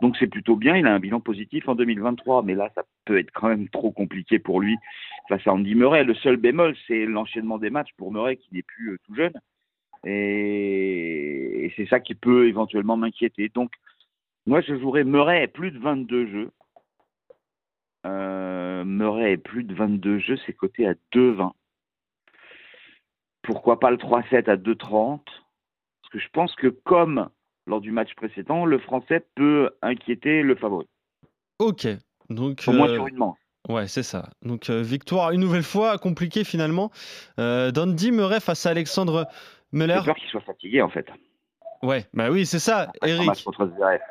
Donc 0.02 0.16
c'est 0.18 0.26
plutôt 0.26 0.56
bien. 0.56 0.76
Il 0.76 0.86
a 0.86 0.94
un 0.94 1.00
bilan 1.00 1.20
positif 1.20 1.68
en 1.68 1.74
2023, 1.74 2.42
mais 2.42 2.54
là, 2.54 2.70
ça 2.74 2.82
peut 3.04 3.18
être 3.18 3.30
quand 3.32 3.48
même 3.48 3.68
trop 3.68 3.90
compliqué 3.90 4.38
pour 4.38 4.60
lui 4.60 4.76
face 5.28 5.46
à 5.46 5.52
Andy 5.52 5.74
Murray. 5.74 6.04
Le 6.04 6.14
seul 6.14 6.36
bémol, 6.36 6.74
c'est 6.86 7.06
l'enchaînement 7.06 7.58
des 7.58 7.70
matchs 7.70 7.92
pour 7.96 8.12
Murray, 8.12 8.36
qui 8.36 8.54
n'est 8.54 8.62
plus 8.62 8.98
tout 9.06 9.14
jeune. 9.14 9.32
Et, 10.06 11.72
c'est 11.76 11.86
ça 11.88 12.00
qui 12.00 12.14
peut 12.14 12.48
éventuellement 12.48 12.96
m'inquiéter. 12.96 13.50
Donc, 13.50 13.72
moi, 14.46 14.60
je 14.60 14.78
jouerais 14.78 15.04
Murray 15.04 15.48
plus 15.48 15.72
de 15.72 15.78
22 15.78 16.26
jeux. 16.28 16.50
Euh, 18.06 18.84
Murray 18.84 19.36
plus 19.36 19.64
de 19.64 19.74
22 19.74 20.20
jeux, 20.20 20.38
c'est 20.46 20.52
coté 20.52 20.86
à 20.86 20.94
2,20. 21.12 21.52
Pourquoi 23.42 23.80
pas 23.80 23.90
le 23.90 23.96
3-7 23.96 24.48
à 24.48 24.56
2,30 24.56 25.20
Parce 25.24 26.12
que 26.12 26.18
je 26.18 26.28
pense 26.32 26.54
que 26.54 26.68
comme 26.68 27.28
lors 27.66 27.80
du 27.80 27.90
match 27.90 28.14
précédent, 28.14 28.64
le 28.64 28.78
français 28.78 29.26
peut 29.34 29.70
inquiéter 29.82 30.42
le 30.42 30.54
favori. 30.54 30.86
Ok. 31.58 31.88
Donc, 32.30 32.62
Au 32.66 32.72
moins 32.72 32.88
euh, 32.88 32.94
sur 32.94 33.06
une 33.08 33.16
manche. 33.16 33.38
Ouais, 33.68 33.88
c'est 33.88 34.04
ça. 34.04 34.30
Donc, 34.42 34.70
euh, 34.70 34.82
victoire 34.82 35.32
une 35.32 35.40
nouvelle 35.40 35.64
fois 35.64 35.98
compliquée 35.98 36.44
finalement. 36.44 36.90
Euh, 37.40 37.72
Dandy 37.72 38.12
Murray 38.12 38.38
face 38.38 38.64
à 38.66 38.70
Alexandre 38.70 39.26
J'ai 39.72 39.86
peur 39.86 40.16
qu'il 40.16 40.28
soit 40.28 40.40
fatigué 40.40 40.82
en 40.82 40.88
fait. 40.88 41.06
Ouais, 41.82 42.04
bah 42.14 42.30
oui, 42.30 42.46
c'est 42.46 42.58
ça, 42.58 42.90
Eric. 43.04 43.30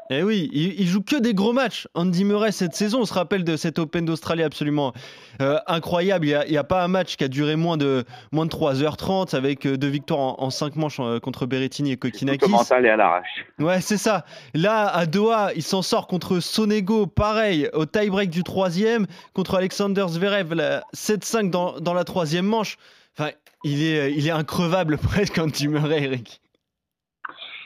Et 0.09 0.17
eh 0.17 0.23
oui, 0.23 0.49
il, 0.53 0.87
joue 0.87 1.01
que 1.01 1.19
des 1.19 1.33
gros 1.33 1.53
matchs. 1.53 1.87
Andy 1.93 2.23
Murray 2.23 2.51
cette 2.51 2.75
saison, 2.75 3.01
on 3.01 3.05
se 3.05 3.13
rappelle 3.13 3.43
de 3.43 3.57
cet 3.57 3.79
Open 3.79 4.05
d'Australie 4.05 4.43
absolument 4.43 4.93
euh, 5.41 5.57
incroyable. 5.67 6.27
Il 6.27 6.51
n'y 6.51 6.57
a, 6.57 6.63
pas 6.63 6.83
un 6.83 6.87
match 6.87 7.17
qui 7.17 7.23
a 7.23 7.27
duré 7.27 7.55
moins 7.55 7.77
de, 7.77 8.05
moins 8.31 8.45
de 8.45 8.51
3h30 8.51 9.35
avec 9.35 9.65
euh, 9.65 9.77
deux 9.77 9.87
victoires 9.87 10.41
en, 10.41 10.49
5 10.49 10.75
manches 10.75 10.99
euh, 10.99 11.19
contre 11.19 11.45
Berrettini 11.45 11.91
et 11.91 11.97
Kokinakis. 11.97 12.49
mental 12.49 12.85
et 12.85 12.89
à 12.89 12.97
l'arrache. 12.97 13.45
Ouais, 13.59 13.81
c'est 13.81 13.97
ça. 13.97 14.25
Là, 14.53 14.87
à 14.87 15.05
Doha, 15.05 15.53
il 15.55 15.63
s'en 15.63 15.81
sort 15.81 16.07
contre 16.07 16.39
Sonego, 16.39 17.07
pareil, 17.07 17.69
au 17.73 17.85
tie-break 17.85 18.29
du 18.29 18.43
troisième, 18.43 19.07
contre 19.33 19.55
Alexander 19.55 20.05
Zverev, 20.07 20.53
7-5 20.93 21.49
dans, 21.49 21.79
dans 21.79 21.93
la 21.93 22.03
troisième 22.03 22.45
manche. 22.45 22.77
Enfin, 23.17 23.31
il 23.65 23.83
est, 23.83 24.13
il 24.13 24.27
est 24.27 24.31
increvable 24.31 24.97
presque, 25.03 25.37
Andy 25.37 25.67
Murray, 25.67 26.03
Eric. 26.03 26.41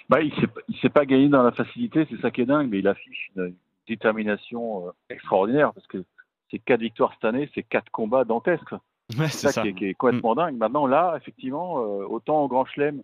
Bah, 0.10 0.22
il 0.22 0.34
ne 0.34 0.76
s'est 0.78 0.90
pas 0.90 1.06
gagné 1.06 1.28
dans 1.28 1.44
la 1.44 1.52
facilité, 1.52 2.08
c'est 2.10 2.20
ça 2.20 2.32
qui 2.32 2.42
est 2.42 2.46
dingue, 2.46 2.70
mais 2.72 2.80
il 2.80 2.88
affiche 2.88 3.30
une, 3.36 3.54
détermination 3.90 4.88
euh, 4.88 4.92
extraordinaire 5.10 5.74
parce 5.74 5.88
que 5.88 6.04
c'est 6.50 6.60
quatre 6.60 6.82
victoires 6.82 7.12
cette 7.14 7.26
année, 7.26 7.50
c'est 7.54 7.64
quatre 7.64 7.90
combats 7.92 8.24
dantesques. 8.24 8.76
c'est 9.10 9.50
ça, 9.50 9.64
Qui, 9.64 9.86
est, 9.86 9.94
complètement 9.96 10.34
mm. 10.34 10.38
dingue. 10.38 10.58
Maintenant, 10.58 10.88
là, 10.88 11.16
effectivement, 11.18 11.80
euh, 11.80 12.06
autant 12.06 12.44
au 12.44 12.48
Grand 12.48 12.66
Chelem, 12.66 13.02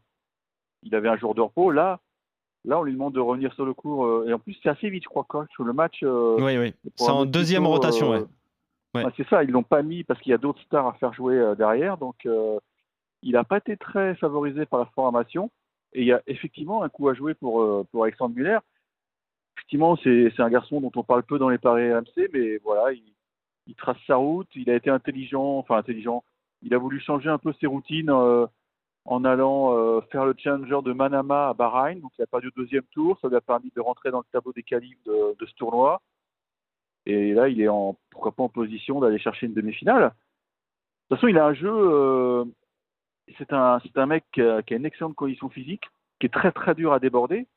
il 0.83 0.95
avait 0.95 1.09
un 1.09 1.17
jour 1.17 1.35
de 1.35 1.41
repos, 1.41 1.71
là, 1.71 1.99
là, 2.63 2.79
on 2.79 2.83
lui 2.83 2.93
demande 2.93 3.13
de 3.13 3.19
revenir 3.19 3.53
sur 3.53 3.65
le 3.65 3.73
cours. 3.73 4.05
Euh, 4.05 4.27
et 4.27 4.33
en 4.33 4.39
plus, 4.39 4.57
c'est 4.61 4.69
assez 4.69 4.89
vite, 4.89 5.03
je 5.03 5.09
crois, 5.09 5.25
sur 5.51 5.63
le 5.63 5.73
match. 5.73 6.03
oui, 6.03 6.57
oui. 6.57 6.73
C'est 6.95 7.09
en 7.09 7.25
deuxième 7.25 7.67
rotation, 7.67 8.11
ouais. 8.11 8.23
Bah, 8.93 9.11
c'est 9.17 9.27
ça, 9.27 9.43
ils 9.43 9.49
l'ont 9.49 9.63
pas 9.63 9.81
mis 9.81 10.05
parce 10.05 10.21
qu'il 10.21 10.29
y 10.29 10.33
a 10.33 10.37
d'autres 10.37 10.61
stars 10.61 10.87
à 10.87 10.93
faire 10.93 11.11
jouer 11.13 11.53
derrière, 11.57 11.97
donc 11.97 12.25
il 13.25 13.31
n'a 13.31 13.43
pas 13.43 13.57
été 13.57 13.75
très 13.75 14.15
favorisé 14.15 14.65
par 14.65 14.79
la 14.79 14.85
formation. 14.85 15.51
Et 15.93 16.01
il 16.01 16.07
y 16.07 16.13
a 16.13 16.21
effectivement 16.27 16.83
un 16.83 16.89
coup 16.89 17.09
à 17.09 17.13
jouer 17.15 17.33
pour, 17.33 17.61
euh, 17.61 17.85
pour 17.91 18.03
Alexandre 18.03 18.35
Muller. 18.35 18.59
effectivement, 19.57 19.97
c'est 20.03 20.39
un 20.39 20.49
garçon 20.49 20.79
dont 20.79 20.91
on 20.95 21.03
parle 21.03 21.23
peu 21.23 21.39
dans 21.39 21.49
les 21.49 21.57
paris 21.57 21.91
AMC, 21.91 22.29
mais 22.33 22.57
voilà, 22.57 22.93
il, 22.93 23.75
trace 23.75 23.97
sa 24.05 24.17
route. 24.17 24.47
Il 24.55 24.69
a 24.69 24.75
été 24.75 24.89
intelligent, 24.91 25.57
enfin 25.57 25.77
intelligent. 25.77 26.23
Il 26.61 26.73
a 26.73 26.77
voulu 26.77 26.99
changer 26.99 27.29
un 27.29 27.39
peu 27.39 27.51
ses 27.59 27.65
routines 27.65 28.11
euh, 28.11 28.45
en 29.05 29.25
allant 29.25 29.75
euh, 29.75 30.01
faire 30.11 30.25
le 30.25 30.35
challenger 30.37 30.81
de 30.83 30.93
Manama 30.93 31.49
à 31.49 31.53
Bahreïn. 31.53 31.99
Donc, 32.01 32.11
il 32.19 32.21
a 32.21 32.27
perdu 32.27 32.49
au 32.49 32.61
deuxième 32.61 32.83
tour. 32.91 33.17
Ça 33.21 33.27
lui 33.27 33.35
a 33.35 33.41
permis 33.41 33.71
de 33.75 33.81
rentrer 33.81 34.11
dans 34.11 34.19
le 34.19 34.25
tableau 34.31 34.53
des 34.53 34.63
qualifs 34.63 35.01
de, 35.05 35.35
ce 35.39 35.55
tournoi. 35.55 36.01
Et 37.07 37.33
là, 37.33 37.49
il 37.49 37.59
est 37.59 37.67
en, 37.69 37.97
pourquoi 38.11 38.33
pas 38.33 38.43
en 38.43 38.49
position 38.49 38.99
d'aller 38.99 39.17
chercher 39.17 39.47
une 39.47 39.53
demi-finale. 39.53 40.03
De 40.03 41.15
toute 41.15 41.17
façon, 41.17 41.27
il 41.27 41.39
a 41.39 41.47
un 41.47 41.53
jeu. 41.53 42.45
C'est 43.37 43.51
un, 43.53 43.79
c'est 43.83 43.97
un 43.97 44.05
mec 44.05 44.23
qui 44.31 44.41
a, 44.41 44.61
qui 44.61 44.73
a, 44.73 44.77
une 44.77 44.85
excellente 44.85 45.15
condition 45.15 45.49
physique, 45.49 45.83
qui 46.19 46.27
est 46.27 46.33
très 46.33 46.51
très 46.51 46.75
dur 46.75 46.93
à 46.93 46.99
déborder. 46.99 47.47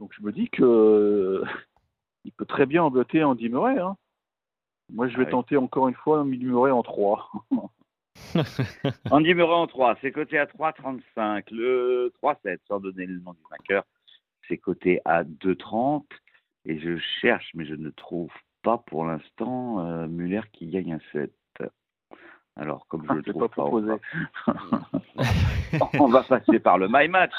Donc 0.00 0.12
je 0.16 0.22
me 0.22 0.32
dis 0.32 0.48
que 0.48 1.42
il 2.24 2.32
peut 2.32 2.44
très 2.44 2.66
bien 2.66 2.82
embêter 2.82 3.22
Andy 3.24 3.48
Murray. 3.48 3.78
Hein. 3.78 3.96
Moi, 4.92 5.08
je 5.08 5.16
vais 5.16 5.26
ah 5.26 5.30
tenter 5.30 5.56
encore 5.56 5.88
une 5.88 5.94
fois 5.94 6.20
Andy 6.20 6.44
Murray 6.44 6.70
en 6.70 6.82
3. 6.82 7.30
Andy 9.10 9.34
Murray 9.34 9.54
en 9.54 9.66
3, 9.66 9.96
c'est 10.00 10.12
coté 10.12 10.38
à 10.38 10.46
3,35. 10.46 11.52
Le 11.52 12.12
3-7, 12.22 12.58
sans 12.68 12.80
donner 12.80 13.06
le 13.06 13.18
nom 13.20 13.32
du 13.32 13.42
vainqueur, 13.50 13.84
c'est 14.48 14.58
coté 14.58 15.00
à 15.04 15.24
2,30. 15.24 16.04
Et 16.66 16.78
je 16.78 16.98
cherche, 17.20 17.50
mais 17.54 17.64
je 17.64 17.74
ne 17.74 17.90
trouve 17.90 18.30
pas 18.62 18.78
pour 18.78 19.04
l'instant 19.04 19.86
euh, 19.86 20.06
Muller 20.08 20.42
qui 20.52 20.66
gagne 20.66 20.94
un 20.94 21.00
7. 21.12 21.32
Alors, 22.56 22.86
comme 22.88 23.04
je 23.06 23.12
ne 23.12 23.16
le 23.18 23.22
trouve 23.22 23.48
pas, 23.48 23.64
on 23.64 23.80
va... 23.80 23.98
on 26.00 26.08
va 26.08 26.22
passer 26.22 26.58
par 26.58 26.78
le 26.78 26.88
My 26.90 27.08
Match. 27.08 27.32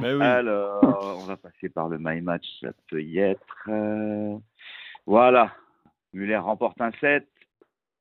Oui. 0.00 0.22
Alors, 0.22 0.82
on 0.82 1.26
va 1.26 1.36
passer 1.36 1.68
par 1.68 1.88
le 1.88 1.98
My 2.00 2.20
Match, 2.20 2.46
ça 2.60 2.70
peut 2.88 3.02
y 3.02 3.18
être. 3.18 3.68
Euh... 3.68 4.36
Voilà. 5.06 5.52
Muller 6.12 6.38
remporte 6.38 6.80
un 6.80 6.90
7, 7.00 7.26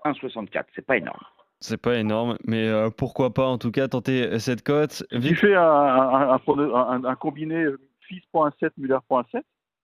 1,64. 0.06 0.64
C'est 0.76 0.86
pas 0.86 0.98
énorme. 0.98 1.20
C'est 1.60 1.78
pas 1.78 1.96
énorme, 1.98 2.38
mais 2.46 2.68
euh, 2.68 2.90
pourquoi 2.90 3.34
pas 3.34 3.46
en 3.46 3.58
tout 3.58 3.72
cas 3.72 3.88
tenter 3.88 4.38
cette 4.40 4.64
cote. 4.64 5.04
Tu 5.10 5.36
fais 5.36 5.56
un, 5.56 5.64
un, 5.64 6.38
un, 6.38 7.04
un 7.06 7.16
combiné 7.16 7.66
Fils.7, 8.08 8.72
Muller.7, 8.78 9.42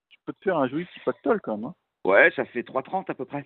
tu 0.10 0.20
peux 0.26 0.34
te 0.34 0.44
faire 0.44 0.58
un 0.58 0.68
joli 0.68 0.86
petit 0.86 1.00
pactole 1.06 1.40
quand 1.42 1.58
même. 1.58 1.66
Hein. 1.68 1.76
Ouais, 2.06 2.32
ça 2.36 2.46
fait 2.46 2.62
3,30 2.62 3.10
à 3.10 3.14
peu 3.14 3.26
près. 3.26 3.46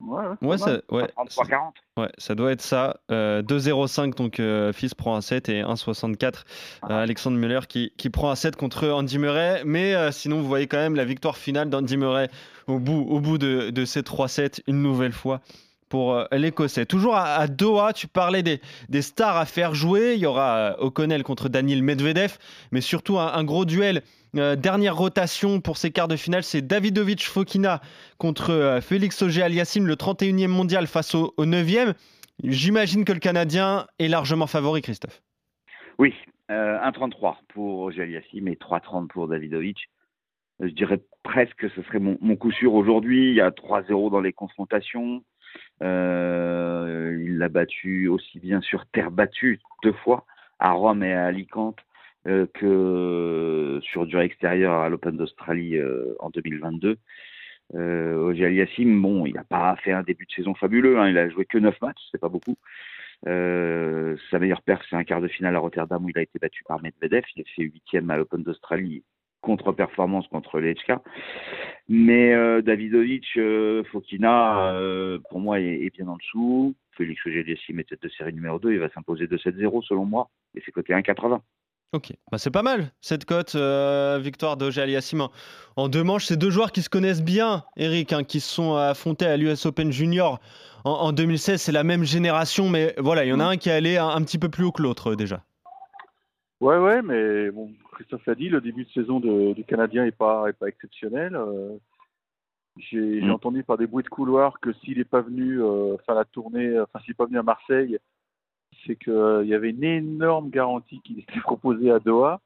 Ouais, 0.00 0.24
ouais, 0.42 0.58
ça, 0.58 0.80
ouais, 0.90 1.04
3,40. 1.04 1.72
Ouais, 1.96 2.10
ça 2.18 2.34
doit 2.34 2.52
être 2.52 2.60
ça. 2.60 3.00
Euh, 3.10 3.42
2,05 3.42 4.14
donc 4.14 4.40
euh, 4.40 4.72
Fils 4.72 4.94
prend 4.94 5.16
un 5.16 5.22
7 5.22 5.48
et 5.48 5.62
1,64 5.62 6.42
ah. 6.82 6.86
euh, 6.90 7.02
Alexandre 7.02 7.38
Muller 7.38 7.60
qui, 7.66 7.92
qui, 7.96 8.10
prend 8.10 8.30
un 8.30 8.34
7 8.34 8.56
contre 8.56 8.88
Andy 8.88 9.18
Murray. 9.18 9.62
Mais 9.64 9.94
euh, 9.94 10.12
sinon, 10.12 10.40
vous 10.40 10.46
voyez 10.46 10.66
quand 10.66 10.76
même 10.76 10.96
la 10.96 11.06
victoire 11.06 11.38
finale 11.38 11.70
d'Andy 11.70 11.96
Murray 11.96 12.28
au 12.66 12.78
bout, 12.78 13.06
au 13.08 13.20
bout 13.20 13.38
de, 13.38 13.70
de 13.70 13.84
ces 13.86 14.02
3-7 14.02 14.60
une 14.66 14.82
nouvelle 14.82 15.12
fois 15.12 15.40
pour 15.88 16.14
euh, 16.14 16.24
l'Écossais. 16.32 16.86
Toujours 16.86 17.16
à, 17.16 17.46
Doha, 17.48 17.92
tu 17.92 18.08
parlais 18.08 18.42
des, 18.42 18.60
stars 19.02 19.36
à 19.36 19.46
faire 19.46 19.74
jouer. 19.74 20.14
Il 20.14 20.20
y 20.20 20.26
aura 20.26 20.56
euh, 20.56 20.74
O'Connell 20.78 21.22
contre 21.22 21.48
Daniel 21.48 21.82
Medvedev, 21.82 22.38
mais 22.72 22.80
surtout 22.80 23.18
un, 23.18 23.44
gros 23.44 23.64
duel. 23.64 24.02
Euh, 24.36 24.56
dernière 24.56 24.96
rotation 24.96 25.60
pour 25.60 25.76
ces 25.76 25.90
quarts 25.90 26.08
de 26.08 26.16
finale, 26.16 26.42
c'est 26.42 26.62
Davidovic 26.62 27.24
Fokina 27.24 27.80
contre 28.18 28.80
Félix 28.82 29.22
Auger-Aliassime, 29.22 29.86
le 29.86 29.94
31e 29.94 30.48
mondial 30.48 30.86
face 30.86 31.14
au, 31.14 31.32
au 31.36 31.46
9e. 31.46 31.94
J'imagine 32.42 33.04
que 33.04 33.12
le 33.12 33.18
Canadien 33.18 33.86
est 33.98 34.08
largement 34.08 34.46
favori, 34.46 34.82
Christophe. 34.82 35.22
Oui, 35.98 36.14
euh, 36.50 36.78
1,33 36.78 37.36
pour 37.48 37.80
Auger-Aliassime 37.80 38.48
et 38.48 38.54
3,30 38.56 39.08
pour 39.08 39.26
Davidovic. 39.26 39.88
Je 40.60 40.68
dirais 40.68 41.00
presque 41.22 41.56
que 41.56 41.68
ce 41.70 41.82
serait 41.82 41.98
mon, 41.98 42.16
mon 42.20 42.36
coup 42.36 42.52
sûr 42.52 42.74
aujourd'hui. 42.74 43.30
Il 43.30 43.34
y 43.34 43.40
a 43.40 43.50
3-0 43.50 44.10
dans 44.10 44.20
les 44.20 44.32
confrontations. 44.32 45.22
Euh, 45.82 47.18
il 47.22 47.38
l'a 47.38 47.48
battu 47.48 48.08
aussi 48.08 48.40
bien 48.40 48.60
sur 48.60 48.86
terre 48.86 49.10
battue 49.10 49.60
deux 49.82 49.92
fois, 49.92 50.24
à 50.58 50.72
Rome 50.72 51.02
et 51.02 51.12
à 51.12 51.26
Alicante, 51.26 51.78
euh, 52.26 52.46
que 52.54 53.78
sur 53.82 54.06
dur 54.06 54.20
extérieur 54.20 54.74
à 54.80 54.88
l'Open 54.88 55.16
d'Australie 55.16 55.76
euh, 55.76 56.14
en 56.18 56.30
2022. 56.30 56.96
Euh, 57.74 58.30
Aliassim, 58.30 59.00
bon, 59.00 59.26
il 59.26 59.34
n'a 59.34 59.44
pas 59.44 59.76
fait 59.76 59.92
un 59.92 60.02
début 60.02 60.26
de 60.26 60.32
saison 60.32 60.54
fabuleux, 60.54 60.98
hein, 60.98 61.08
il 61.08 61.18
a 61.18 61.28
joué 61.28 61.44
que 61.44 61.58
9 61.58 61.80
matchs, 61.80 62.02
c'est 62.10 62.20
pas 62.20 62.28
beaucoup. 62.28 62.56
Sa 63.24 64.38
meilleure 64.38 64.62
perf, 64.62 64.82
c'est 64.88 64.96
un 64.96 65.04
quart 65.04 65.20
de 65.20 65.28
finale 65.28 65.56
à 65.56 65.58
Rotterdam 65.58 66.04
où 66.04 66.08
il 66.08 66.18
a 66.18 66.22
été 66.22 66.38
battu 66.38 66.62
par 66.64 66.82
Medvedev. 66.82 67.24
Il 67.34 67.42
a 67.42 67.44
fait 67.56 67.62
huitième 67.62 68.10
à 68.10 68.16
l'Open 68.16 68.42
d'Australie 68.42 69.04
contre-performance 69.46 70.26
contre 70.28 70.58
les 70.58 70.74
HK. 70.74 70.98
Mais 71.88 72.34
euh, 72.34 72.62
Davidovic, 72.62 73.24
euh, 73.36 73.84
Fokina, 73.92 74.72
euh, 74.72 75.18
pour 75.30 75.38
moi, 75.38 75.60
est, 75.60 75.84
est, 75.84 75.94
bien 75.94 76.08
en 76.08 76.16
dessous. 76.16 76.74
Félix 76.96 77.24
Auger-Aliassime 77.24 77.78
est 77.80 77.84
tête 77.84 78.02
de 78.02 78.08
série 78.08 78.32
numéro 78.32 78.58
2, 78.58 78.72
il 78.72 78.80
va 78.80 78.88
s'imposer 78.90 79.26
2-7-0 79.26 79.84
selon 79.86 80.04
moi, 80.04 80.30
et 80.56 80.62
c'est 80.64 80.72
côté 80.72 80.94
1,80. 80.94 81.40
Ok, 81.92 82.12
bah, 82.32 82.38
c'est 82.38 82.50
pas 82.50 82.62
mal 82.62 82.90
cette 83.00 83.24
cote, 83.24 83.54
euh, 83.54 84.18
victoire 84.20 84.56
Aliassime 84.60 85.20
en, 85.20 85.30
en, 85.76 85.88
deux 85.88 86.02
manches. 86.02 86.24
C'est 86.24 86.36
deux 86.36 86.50
joueurs 86.50 86.72
qui 86.72 86.82
se 86.82 86.88
connaissent 86.88 87.22
bien, 87.22 87.64
Eric, 87.76 88.12
hein, 88.12 88.24
qui 88.24 88.40
se 88.40 88.52
sont 88.52 88.74
affrontés 88.74 89.26
à 89.26 89.36
l'US 89.36 89.64
Open 89.66 89.92
Junior 89.92 90.40
en, 90.84 90.90
en 90.90 91.12
2016. 91.12 91.62
C'est 91.62 91.72
la 91.72 91.84
même 91.84 92.02
génération, 92.02 92.68
mais 92.68 92.94
voilà, 92.98 93.24
il 93.24 93.28
y 93.28 93.32
en 93.32 93.40
a 93.40 93.44
un 93.44 93.56
qui 93.56 93.68
est 93.68 93.72
allé 93.72 93.96
un, 93.98 94.08
un 94.08 94.22
petit 94.22 94.38
peu 94.38 94.48
plus 94.48 94.64
haut 94.64 94.72
que 94.72 94.82
l'autre 94.82 95.14
déjà. 95.14 95.44
Ouais, 96.60 96.78
ouais, 96.78 97.02
mais 97.02 97.50
bon, 97.50 97.72
Christophe 97.92 98.24
l'a 98.26 98.34
dit, 98.34 98.48
le 98.48 98.60
début 98.60 98.84
de 98.84 98.90
saison 98.90 99.20
de, 99.20 99.52
du 99.52 99.64
Canadien 99.64 100.04
n'est 100.04 100.12
pas, 100.12 100.48
est 100.48 100.54
pas 100.54 100.68
exceptionnel. 100.68 101.34
Euh, 101.34 101.76
J'ai 102.78 103.20
mmh. 103.20 103.30
entendu 103.30 103.62
par 103.62 103.76
des 103.76 103.86
bruits 103.86 104.04
de 104.04 104.08
couloir 104.08 104.58
que 104.60 104.72
s'il 104.74 104.98
n'est 104.98 105.04
pas 105.04 105.20
venu 105.20 105.62
euh, 105.62 105.96
faire 106.06 106.14
la 106.14 106.24
tournée, 106.24 106.78
enfin 106.80 106.98
s'il 107.00 107.10
n'est 107.10 107.16
pas 107.16 107.26
venu 107.26 107.38
à 107.38 107.42
Marseille, 107.42 107.98
c'est 108.86 108.96
qu'il 108.96 109.12
euh, 109.12 109.44
y 109.44 109.54
avait 109.54 109.70
une 109.70 109.84
énorme 109.84 110.50
garantie 110.50 111.00
qui 111.02 111.20
était 111.20 111.40
proposée 111.40 111.90
à 111.90 111.98
Doha. 111.98 112.40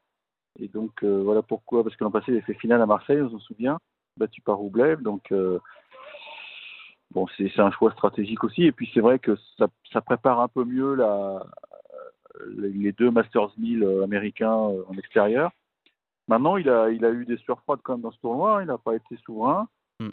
Et 0.59 0.69
donc 0.69 1.03
euh, 1.03 1.23
voilà 1.23 1.43
pourquoi, 1.43 1.85
parce 1.85 1.97
que 1.97 2.05
l'an 2.05 2.11
passé 2.11 2.33
il 2.33 2.39
a 2.39 2.43
fait 2.43 2.55
finale 2.55 2.83
à 2.83 2.87
Marseille, 2.87 3.21
on 3.23 3.31
s'en 3.31 3.39
souvient, 3.39 3.79
battu 4.17 4.41
par 4.41 4.57
Roublev. 4.57 5.03
Donc 5.03 5.31
euh, 5.33 5.59
bon, 7.13 7.27
c'est 7.37 7.59
un 7.59 7.71
choix 7.71 7.93
stratégique 7.93 8.45
aussi. 8.45 8.65
Et 8.65 8.73
puis 8.73 8.91
c'est 8.93 9.01
vrai 9.01 9.19
que 9.19 9.37
ça, 9.57 9.69
ça, 9.93 10.01
prépare 10.01 10.41
un 10.41 10.49
peu 10.49 10.65
mieux 10.65 10.95
la, 10.95 11.45
les 12.57 12.93
deux 12.93 13.11
Masters 13.11 13.51
1000 13.59 13.85
américains 14.03 14.53
en 14.53 14.95
extérieur. 14.99 15.51
Maintenant, 16.31 16.57
il 16.57 16.69
a, 16.71 16.91
il 16.91 17.05
a 17.05 17.11
eu 17.11 17.25
des 17.25 17.37
sueurs 17.39 17.61
froides 17.63 17.81
quand 17.83 17.95
même 17.95 18.03
dans 18.03 18.13
ce 18.13 18.21
tournoi, 18.21 18.59
hein. 18.59 18.63
il 18.63 18.69
n'a 18.69 18.79
pas 18.79 18.95
été 18.95 19.17
souverain. 19.27 19.67
Mm. 19.99 20.11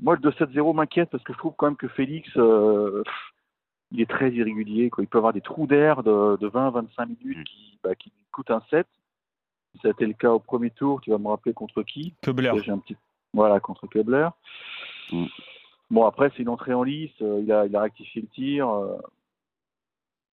Moi, 0.00 0.16
le 0.16 0.30
2-7-0 0.30 0.74
m'inquiète 0.74 1.10
parce 1.10 1.22
que 1.22 1.34
je 1.34 1.38
trouve 1.38 1.52
quand 1.58 1.66
même 1.66 1.76
que 1.76 1.86
Félix, 1.88 2.30
euh, 2.38 3.04
il 3.92 4.00
est 4.00 4.08
très 4.08 4.32
irrégulier. 4.32 4.88
Quoi. 4.88 5.04
Il 5.04 5.06
peut 5.06 5.18
avoir 5.18 5.34
des 5.34 5.42
trous 5.42 5.66
d'air 5.66 6.02
de, 6.02 6.38
de 6.38 6.48
20-25 6.48 7.08
minutes 7.08 7.46
qui, 7.46 7.78
bah, 7.84 7.94
qui 7.94 8.10
coûtent 8.32 8.50
un 8.50 8.62
7. 8.70 8.86
Ça 9.82 9.88
a 9.88 9.90
été 9.90 10.06
le 10.06 10.14
cas 10.14 10.30
au 10.30 10.38
premier 10.38 10.70
tour, 10.70 11.02
tu 11.02 11.10
vas 11.10 11.18
me 11.18 11.28
rappeler 11.28 11.52
contre 11.52 11.82
qui? 11.82 12.14
Kebler. 12.22 12.52
J'ai 12.64 12.72
un 12.72 12.78
petit... 12.78 12.96
Voilà, 13.34 13.60
contre 13.60 13.86
Kebler. 13.86 14.30
Mm. 15.12 15.26
Bon, 15.90 16.06
après, 16.06 16.30
c'est 16.30 16.42
une 16.42 16.48
entrée 16.48 16.72
en 16.72 16.84
lice, 16.84 17.10
euh, 17.20 17.40
il, 17.42 17.52
a, 17.52 17.66
il 17.66 17.76
a 17.76 17.82
rectifié 17.82 18.22
le 18.22 18.28
tir. 18.28 18.66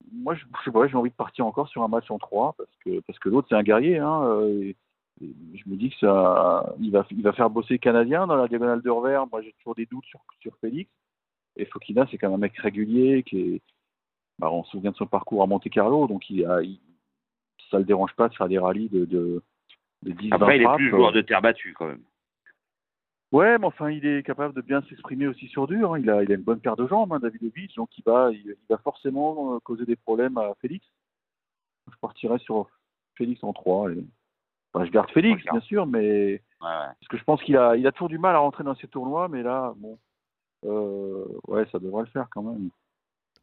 Euh... 0.04 0.08
Moi, 0.14 0.36
je, 0.36 0.46
je 0.66 0.88
j'ai 0.88 0.98
envie 0.98 1.10
de 1.10 1.16
partir 1.16 1.46
encore 1.46 1.68
sur 1.70 1.84
un 1.84 1.88
match 1.88 2.10
en 2.12 2.18
3 2.18 2.56
parce 2.58 2.70
que, 2.84 3.00
parce 3.02 3.20
que 3.20 3.30
l'autre, 3.30 3.48
c'est 3.50 3.56
un 3.56 3.64
guerrier. 3.64 3.98
Hein, 3.98 4.42
et, 4.48 4.76
et 5.22 5.34
je 5.56 5.70
me 5.70 5.76
dis 5.76 5.90
que 5.90 5.98
ça, 5.98 6.74
il 6.80 6.92
va, 6.92 7.06
il 7.12 7.24
va 7.24 7.34
faire 7.34 7.50
bosser 7.50 7.76
les 7.76 7.80
Canadiens 7.80 8.28
dans 8.28 8.36
la 8.36 8.48
diagonale 8.48 8.82
de 8.82 8.90
revers. 8.90 9.28
Moi, 9.28 9.42
j'ai 9.42 9.54
toujours 9.54 9.76
des 9.76 9.86
doutes 9.86 10.06
sur, 10.06 10.20
sur 10.40 10.56
Félix. 10.58 10.92
Et 11.56 11.66
Fokina, 11.66 12.08
c'est 12.10 12.18
quand 12.18 12.28
même 12.28 12.36
un 12.36 12.42
mec 12.42 12.58
régulier 12.58 13.24
qui 13.24 13.40
est. 13.40 13.62
Bah, 14.40 14.52
on 14.52 14.64
se 14.64 14.72
souvient 14.72 14.92
de 14.92 14.96
son 14.96 15.08
parcours 15.08 15.42
à 15.42 15.48
Monte 15.48 15.68
Carlo, 15.70 16.06
donc 16.06 16.30
il 16.30 16.46
a, 16.46 16.62
il, 16.62 16.80
ça 17.72 17.80
le 17.80 17.86
dérange 17.86 18.14
pas 18.14 18.30
de 18.30 18.36
faire 18.36 18.48
des 18.48 18.60
rallyes 18.60 18.90
de, 18.90 19.06
de, 19.06 19.42
de 20.04 20.12
10 20.12 20.30
Après, 20.32 20.58
il 20.58 20.64
est 20.64 20.76
plus 20.76 20.90
joueur 20.90 21.12
de 21.12 21.22
terre 21.22 21.42
battue 21.42 21.74
quand 21.74 21.88
même. 21.88 22.04
Ouais, 23.34 23.58
mais 23.58 23.66
enfin, 23.66 23.90
il 23.90 24.06
est 24.06 24.24
capable 24.24 24.54
de 24.54 24.62
bien 24.62 24.82
s'exprimer 24.84 25.28
aussi 25.28 25.48
sur 25.48 25.68
dur. 25.68 25.94
Hein. 25.94 26.00
Il, 26.00 26.10
a, 26.10 26.24
il 26.24 26.32
a 26.32 26.36
une 26.36 26.44
bonne 26.44 26.62
paire 26.62 26.78
de 26.78 26.88
jambes, 26.88 27.12
hein, 27.12 27.20
Davidovic, 27.20 27.76
donc 27.76 27.90
il 27.98 28.04
va, 28.06 28.32
il, 28.32 28.40
il, 28.40 28.56
va 28.70 28.78
forcément 28.78 29.60
causer 29.60 29.86
des 29.86 29.98
problèmes 29.98 30.38
à 30.38 30.54
Félix. 30.62 30.86
Je 31.92 31.98
partirais 32.00 32.40
sur 32.40 32.70
Félix 33.16 33.44
en 33.44 33.52
3. 33.52 33.92
Et... 33.92 34.06
Enfin, 34.74 34.86
je 34.86 34.92
garde 34.92 35.12
Félix, 35.12 35.44
bien 35.44 35.60
sûr, 35.62 35.86
mais 35.86 36.34
ouais. 36.34 36.42
parce 36.62 37.08
que 37.10 37.18
je 37.18 37.24
pense 37.24 37.42
qu'il 37.44 37.58
a, 37.58 37.76
il 37.76 37.86
a 37.86 37.92
toujours 37.92 38.10
du 38.10 38.18
mal 38.18 38.36
à 38.36 38.40
rentrer 38.40 38.64
dans 38.64 38.76
ces 38.76 38.88
tournois, 38.88 39.28
mais 39.28 39.44
là, 39.44 39.74
bon, 39.78 39.98
euh, 40.66 41.26
ouais, 41.48 41.66
ça 41.72 41.80
devrait 41.80 42.04
le 42.04 42.10
faire 42.10 42.28
quand 42.32 42.44
même. 42.44 42.70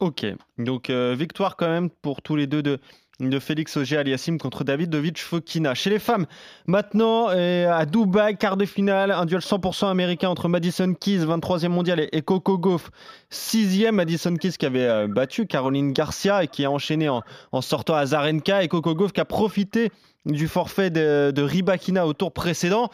Ok, 0.00 0.26
donc 0.58 0.90
euh, 0.90 1.14
victoire 1.16 1.56
quand 1.56 1.68
même 1.68 1.90
pour 1.90 2.20
tous 2.20 2.36
les 2.36 2.46
deux 2.46 2.62
de, 2.62 2.78
de 3.20 3.38
Félix 3.38 3.76
Auger 3.76 3.98
Aliassime 3.98 4.38
contre 4.38 4.64
Davidovic 4.64 5.20
Fokina. 5.20 5.74
Chez 5.74 5.90
les 5.90 5.98
femmes, 5.98 6.26
maintenant 6.66 7.28
à 7.28 7.86
Dubaï, 7.86 8.36
quart 8.36 8.56
de 8.56 8.64
finale, 8.64 9.10
un 9.10 9.24
duel 9.24 9.40
100% 9.40 9.88
américain 9.88 10.28
entre 10.28 10.48
Madison 10.48 10.92
Keys, 10.94 11.24
23e 11.24 11.68
mondial, 11.68 12.08
et 12.10 12.22
Coco 12.22 12.58
Gauff, 12.58 12.90
6e. 13.30 13.92
Madison 13.92 14.34
Keys 14.34 14.52
qui 14.58 14.66
avait 14.66 14.86
euh, 14.86 15.06
battu 15.06 15.46
Caroline 15.46 15.92
Garcia 15.92 16.42
et 16.42 16.48
qui 16.48 16.64
a 16.64 16.70
enchaîné 16.70 17.08
en, 17.08 17.22
en 17.52 17.60
sortant 17.60 17.94
à 17.94 18.06
Zarenka, 18.06 18.62
et 18.64 18.68
Coco 18.68 18.94
Gauff 18.94 19.12
qui 19.12 19.20
a 19.20 19.24
profité 19.24 19.90
du 20.26 20.48
forfait 20.48 20.90
de, 20.90 21.30
de 21.30 21.42
Ribakina 21.42 22.06
au 22.06 22.14
tour 22.14 22.32
précédent. 22.32 22.90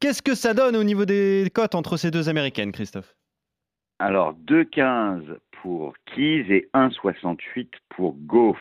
Qu'est-ce 0.00 0.22
que 0.22 0.34
ça 0.34 0.54
donne 0.54 0.76
au 0.76 0.84
niveau 0.84 1.04
des 1.04 1.50
cotes 1.52 1.74
entre 1.74 1.96
ces 1.96 2.10
deux 2.10 2.28
américaines, 2.28 2.72
Christophe? 2.72 3.16
Alors 3.98 4.34
2,15 4.46 5.38
pour 5.64 5.94
Keys 6.04 6.44
et 6.52 6.68
1,68 6.74 7.68
pour 7.88 8.14
Goff. 8.18 8.58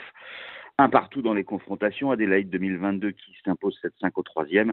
Un 0.78 0.88
partout 0.88 1.22
dans 1.22 1.34
les 1.34 1.44
confrontations. 1.44 2.12
Adelaide 2.12 2.50
2022 2.50 3.12
qui 3.12 3.36
s'impose 3.44 3.78
7-5 3.84 4.12
au 4.16 4.24
troisième. 4.24 4.72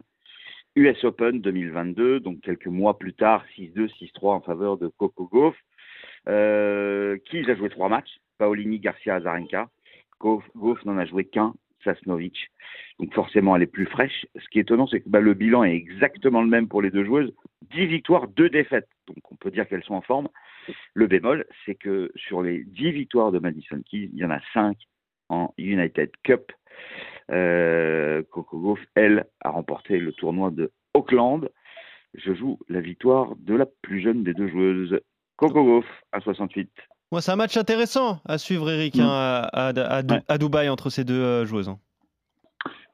US 0.77 1.03
Open 1.03 1.41
2022, 1.41 2.21
donc 2.21 2.39
quelques 2.39 2.67
mois 2.67 2.97
plus 2.97 3.13
tard, 3.13 3.43
6-2, 3.57 3.89
6-3 3.99 4.35
en 4.35 4.39
faveur 4.39 4.77
de 4.77 4.87
Coco 4.87 5.27
Goff. 5.27 5.57
Euh, 6.29 7.17
Keys 7.29 7.51
a 7.51 7.55
joué 7.55 7.67
trois 7.67 7.89
matchs. 7.89 8.21
Paolini, 8.37 8.79
Garcia, 8.79 9.15
Azarenka. 9.15 9.67
Goff, 10.21 10.45
n'en 10.85 10.97
a 10.97 11.05
joué 11.05 11.25
qu'un, 11.25 11.53
Sasnovic. 11.83 12.49
Donc 12.99 13.13
forcément, 13.13 13.57
elle 13.57 13.63
est 13.63 13.67
plus 13.67 13.87
fraîche. 13.87 14.25
Ce 14.37 14.47
qui 14.47 14.59
est 14.59 14.61
étonnant, 14.61 14.87
c'est 14.87 15.01
que 15.01 15.09
bah, 15.09 15.19
le 15.19 15.33
bilan 15.33 15.65
est 15.65 15.75
exactement 15.75 16.41
le 16.41 16.47
même 16.47 16.69
pour 16.69 16.81
les 16.81 16.91
deux 16.91 17.03
joueuses. 17.03 17.33
10 17.71 17.87
victoires, 17.87 18.29
2 18.29 18.49
défaites. 18.49 18.87
Donc 19.07 19.17
on 19.29 19.35
peut 19.35 19.51
dire 19.51 19.67
qu'elles 19.67 19.83
sont 19.83 19.95
en 19.95 20.01
forme. 20.01 20.29
Le 20.93 21.07
bémol, 21.07 21.45
c'est 21.65 21.75
que 21.75 22.11
sur 22.15 22.41
les 22.41 22.63
10 22.63 22.91
victoires 22.91 23.31
de 23.31 23.39
Madison 23.39 23.81
Keys, 23.89 24.09
il 24.13 24.19
y 24.19 24.25
en 24.25 24.31
a 24.31 24.39
5 24.53 24.77
en 25.29 25.53
United 25.57 26.11
Cup. 26.23 26.51
Euh, 27.31 28.23
Coco 28.31 28.59
Gauff, 28.59 28.79
elle, 28.95 29.25
a 29.41 29.49
remporté 29.49 29.99
le 29.99 30.11
tournoi 30.13 30.51
de 30.51 30.71
Auckland. 30.93 31.49
Je 32.13 32.33
joue 32.33 32.59
la 32.67 32.81
victoire 32.81 33.35
de 33.37 33.55
la 33.55 33.65
plus 33.65 34.01
jeune 34.01 34.23
des 34.23 34.33
deux 34.33 34.49
joueuses, 34.49 34.99
Coco 35.37 35.63
Gauff, 35.63 35.85
à 36.11 36.19
68. 36.19 36.69
Ouais, 37.11 37.21
c'est 37.21 37.31
un 37.31 37.35
match 37.37 37.57
intéressant 37.57 38.19
à 38.25 38.37
suivre, 38.37 38.69
Eric, 38.69 38.95
mm. 38.95 39.01
hein, 39.01 39.09
à, 39.09 39.67
à, 39.67 39.69
à, 39.69 40.01
ouais. 40.01 40.21
à, 40.27 40.37
Dubaï 40.37 40.69
entre 40.69 40.89
ces 40.89 41.03
deux 41.03 41.21
euh, 41.21 41.45
joueuses. 41.45 41.69
Hein. 41.69 41.79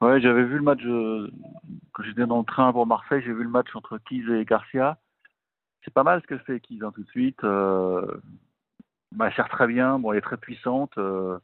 Ouais, 0.02 0.22
j'avais 0.22 0.44
vu 0.44 0.58
le 0.58 0.64
match 0.64 0.82
euh, 0.86 1.30
quand 1.92 2.04
j'étais 2.04 2.26
dans 2.28 2.40
le 2.40 2.46
train 2.46 2.72
pour 2.72 2.86
Marseille, 2.86 3.22
j'ai 3.26 3.34
vu 3.34 3.44
le 3.44 3.50
match 3.50 3.68
entre 3.74 3.98
Keys 3.98 4.24
et 4.32 4.46
Garcia. 4.46 4.98
C'est 5.88 5.94
pas 5.94 6.04
mal 6.04 6.22
ce 6.22 6.28
que 6.28 6.38
fait 6.40 6.60
Keys 6.60 6.80
hein, 6.84 6.92
tout 6.94 7.02
de 7.02 7.10
suite. 7.10 7.42
Euh, 7.46 8.06
bah, 9.14 9.28
elle 9.28 9.34
sert 9.36 9.48
très 9.48 9.68
bien, 9.68 9.98
bon, 10.00 10.12
elle 10.12 10.18
est 10.18 10.22
très 10.22 10.36
puissante. 10.36 10.92
Euh, 10.98 11.40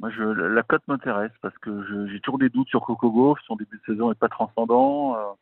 moi, 0.00 0.10
je, 0.10 0.22
la 0.22 0.62
cote 0.62 0.86
m'intéresse 0.86 1.32
parce 1.40 1.56
que 1.56 2.06
j'ai 2.12 2.20
toujours 2.20 2.38
des 2.38 2.50
doutes 2.50 2.68
sur 2.68 2.82
Coco 2.82 3.10
Gauff. 3.10 3.38
Son 3.46 3.56
début 3.56 3.78
de 3.78 3.94
saison 3.94 4.10
n'est 4.10 4.16
pas 4.16 4.28
transcendant. 4.28 5.16
Euh, 5.16 5.32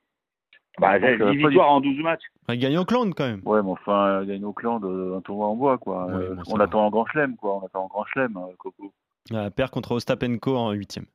bah, 0.79 1.01
donc, 1.01 1.17
10 1.17 1.23
euh, 1.23 1.31
victoires 1.33 1.73
en 1.73 1.81
12 1.81 1.99
matchs. 1.99 2.23
Elle 2.47 2.61
gagne 2.61 2.79
Auckland 2.79 3.13
quand 3.13 3.27
même. 3.27 3.43
Ouais, 3.45 3.61
mais 3.61 3.71
enfin, 3.73 4.21
elle 4.21 4.29
gagne 4.29 4.45
Auckland, 4.45 4.85
un 4.85 5.21
tournoi 5.21 5.49
en 5.49 5.57
bois, 5.57 5.79
quoi. 5.79 6.07
Ouais, 6.07 6.13
euh, 6.13 6.37
on 6.47 6.61
attend 6.61 6.87
en 6.87 6.91
grand 6.91 7.07
chelem, 7.07 7.35
quoi. 7.35 7.57
On 7.57 7.67
attend 7.67 7.83
en 7.83 7.89
grand 7.89 8.05
chelem, 8.05 8.39
Coco. 8.57 8.93
Elle 9.33 9.51
perd 9.51 9.73
contre 9.73 9.91
Ostapenko 9.91 10.57
en 10.57 10.71
huitième. 10.71 11.07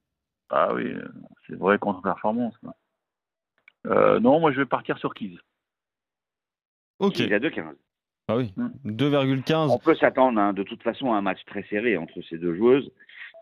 Ah 0.50 0.74
oui, 0.74 0.94
c'est 1.48 1.56
vrai 1.56 1.80
contre-performance. 1.80 2.60
Euh, 3.86 4.20
non, 4.20 4.40
moi 4.40 4.52
je 4.52 4.58
vais 4.58 4.66
partir 4.66 4.98
sur 4.98 5.14
Keys. 5.14 5.38
Ok. 7.00 7.20
Il 7.20 7.34
a 7.34 7.40
2,15. 7.40 7.64
Ah 8.28 8.38
oui, 8.38 8.54
2,15. 8.86 9.72
On 9.72 9.80
peut 9.80 9.96
s'attendre 9.96 10.40
hein, 10.40 10.54
de 10.54 10.62
toute 10.62 10.84
façon 10.84 11.12
à 11.14 11.18
un 11.18 11.22
match 11.22 11.40
très 11.48 11.64
serré 11.64 11.98
entre 11.98 12.22
ces 12.30 12.38
deux 12.38 12.56
joueuses. 12.56 12.92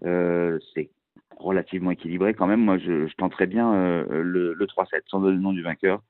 Euh, 0.06 0.60
c'est 0.74 0.90
relativement 1.38 1.92
équilibré 1.92 2.34
quand 2.34 2.48
même. 2.48 2.62
Moi, 2.62 2.78
je, 2.78 3.08
je 3.08 3.16
tenterais 3.16 3.48
bien 3.48 3.74
euh, 3.74 4.06
le, 4.24 4.54
le 4.54 4.66
3-7 4.66 5.02
sans 5.08 5.20
donner 5.20 5.36
le 5.36 5.42
nom 5.42 5.52
du 5.52 5.62
vainqueur. 5.62 6.02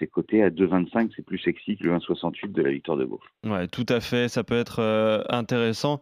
C'est 0.00 0.06
coté 0.06 0.42
à 0.42 0.48
2,25, 0.48 1.10
c'est 1.14 1.22
plus 1.24 1.38
sexy 1.38 1.76
que 1.76 1.84
le 1.84 1.94
1,68 1.94 2.52
de 2.52 2.62
la 2.62 2.70
victoire 2.70 2.96
de 2.96 3.04
Beauf. 3.04 3.20
Ouais, 3.44 3.68
tout 3.68 3.86
à 3.88 4.00
fait, 4.00 4.28
ça 4.28 4.42
peut 4.42 4.56
être 4.56 4.80
euh, 4.80 5.22
intéressant. 5.28 6.00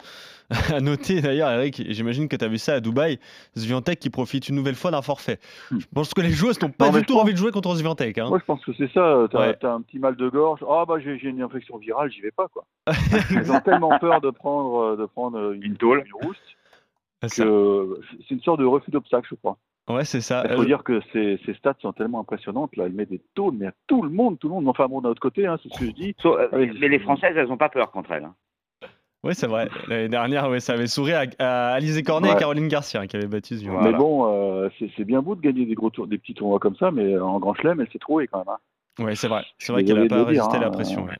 à 0.73 0.81
noter 0.81 1.21
d'ailleurs, 1.21 1.51
Eric, 1.51 1.83
j'imagine 1.89 2.29
que 2.29 2.37
tu 2.37 2.45
as 2.45 2.49
vu 2.49 2.59
ça 2.59 2.75
à 2.75 2.81
Dubaï, 2.81 3.19
Sviantec 3.57 3.99
qui 3.99 4.09
profite 4.09 4.49
une 4.49 4.55
nouvelle 4.55 4.77
fois 4.77 4.93
d'un 4.93 5.03
forfait. 5.03 5.39
Je 5.73 5.85
pense 5.93 6.15
que 6.15 6.23
les 6.23 6.31
joueuses 6.31 6.63
n'ont 6.63 6.71
pas 6.71 6.91
non, 6.91 6.99
du 6.99 7.05
tout 7.05 7.15
pense... 7.15 7.25
envie 7.25 7.33
de 7.33 7.39
jouer 7.39 7.51
contre 7.51 7.75
Sviantec. 7.75 8.17
Hein. 8.17 8.29
Moi, 8.29 8.39
je 8.39 8.45
pense 8.45 8.65
que 8.65 8.73
c'est 8.79 8.91
ça. 8.93 9.27
Tu 9.31 9.37
as, 9.37 9.41
ouais. 9.41 9.65
as, 9.65 9.69
un 9.69 9.83
petit 9.83 9.99
mal 9.99 10.17
de 10.17 10.29
gorge. 10.29 10.61
Ah, 10.63 10.83
oh, 10.83 10.87
bah 10.87 11.01
j'ai 11.01 11.19
une 11.23 11.43
infection 11.43 11.77
virale, 11.77 12.11
j'y 12.11 12.21
vais 12.23 12.31
pas. 12.31 12.49
quoi. 12.49 12.65
Ils 13.31 13.53
ont 13.53 13.61
tellement 13.61 13.99
peur 13.99 14.23
de 14.23 14.31
prendre, 14.31 14.97
de 14.97 15.05
prendre 15.05 15.53
une, 15.53 15.63
une 15.65 15.77
tôle, 15.77 16.05
une 16.07 16.27
rousse 16.27 16.37
c'est 17.27 17.43
une 17.43 18.41
sorte 18.43 18.61
de 18.61 18.65
refus 18.65 18.93
d'obstacle, 18.93 19.27
je 19.29 19.35
crois. 19.35 19.59
Ouais, 19.89 20.05
c'est 20.05 20.21
ça. 20.21 20.45
Il 20.49 20.55
faut 20.55 20.63
euh... 20.63 20.67
dire 20.67 20.85
que 20.85 21.01
ces, 21.13 21.41
ces, 21.47 21.55
stats 21.55 21.77
sont 21.81 21.93
tellement 21.93 22.21
impressionnantes. 22.21 22.77
Là, 22.77 22.85
elle 22.87 22.93
met 22.93 23.07
des 23.07 23.21
taux, 23.35 23.53
mais 23.53 23.67
à 23.67 23.73
tout 23.87 24.03
le 24.03 24.11
monde, 24.11 24.39
tout 24.39 24.49
le 24.49 24.55
monde. 24.55 24.69
Enfin, 24.69 24.87
bon, 24.87 25.01
d'un 25.01 25.11
autre 25.11 25.21
côté, 25.21 25.47
hein, 25.47 25.59
c'est 25.63 25.73
ce 25.73 25.79
que 25.79 25.87
je 25.87 25.93
dis. 25.93 26.15
So, 26.21 26.39
euh, 26.39 26.49
mais 26.79 26.89
les 26.89 26.99
Françaises, 26.99 27.35
elles 27.37 27.49
n'ont 27.49 27.57
pas 27.57 27.71
peur 27.71 27.91
contre 27.91 28.13
elles. 28.13 28.25
Hein. 28.25 28.35
Oui, 29.25 29.35
c'est 29.35 29.47
vrai. 29.47 29.69
L'année 29.89 30.09
dernière, 30.09 30.49
ouais, 30.49 30.61
ça 30.61 30.75
avait 30.75 30.87
souri 30.87 31.13
à, 31.13 31.25
à 31.39 31.73
Alizé 31.73 32.03
Cornet 32.03 32.29
ouais. 32.29 32.37
et 32.37 32.39
Caroline 32.39 32.69
Garcia 32.69 33.01
hein, 33.01 33.07
qui 33.07 33.17
avaient 33.17 33.27
battu 33.27 33.59
ce 33.59 33.65
voilà. 33.65 33.91
Mais 33.91 33.99
bon, 33.99 34.27
euh, 34.27 34.69
c'est 34.97 35.05
bien 35.05 35.23
beau 35.23 35.35
de 35.35 35.41
gagner 35.41 35.67
des, 35.67 35.75
gros 35.75 35.91
tours, 35.91 36.07
des 36.07 36.19
petits 36.19 36.35
tournois 36.35 36.61
comme 36.61 36.77
ça, 36.77 36.93
mais 36.93 37.19
en 37.19 37.41
grand 37.41 37.55
chelem, 37.55 37.81
elle 37.81 37.89
s'est 37.91 37.99
trouée 37.99 38.29
quand 38.29 38.39
même. 38.39 38.49
Hein. 38.49 38.59
Oui, 39.01 39.17
c'est 39.17 39.29
vrai. 39.29 39.45
C'est 39.59 39.73
vrai 39.73 39.85
qu'elle 39.85 40.01
n'a 40.03 40.09
pas 40.09 40.25
résisté 40.25 40.57
à 40.57 40.61
la 40.61 40.71
pression. 40.71 41.05
Ouais. 41.05 41.17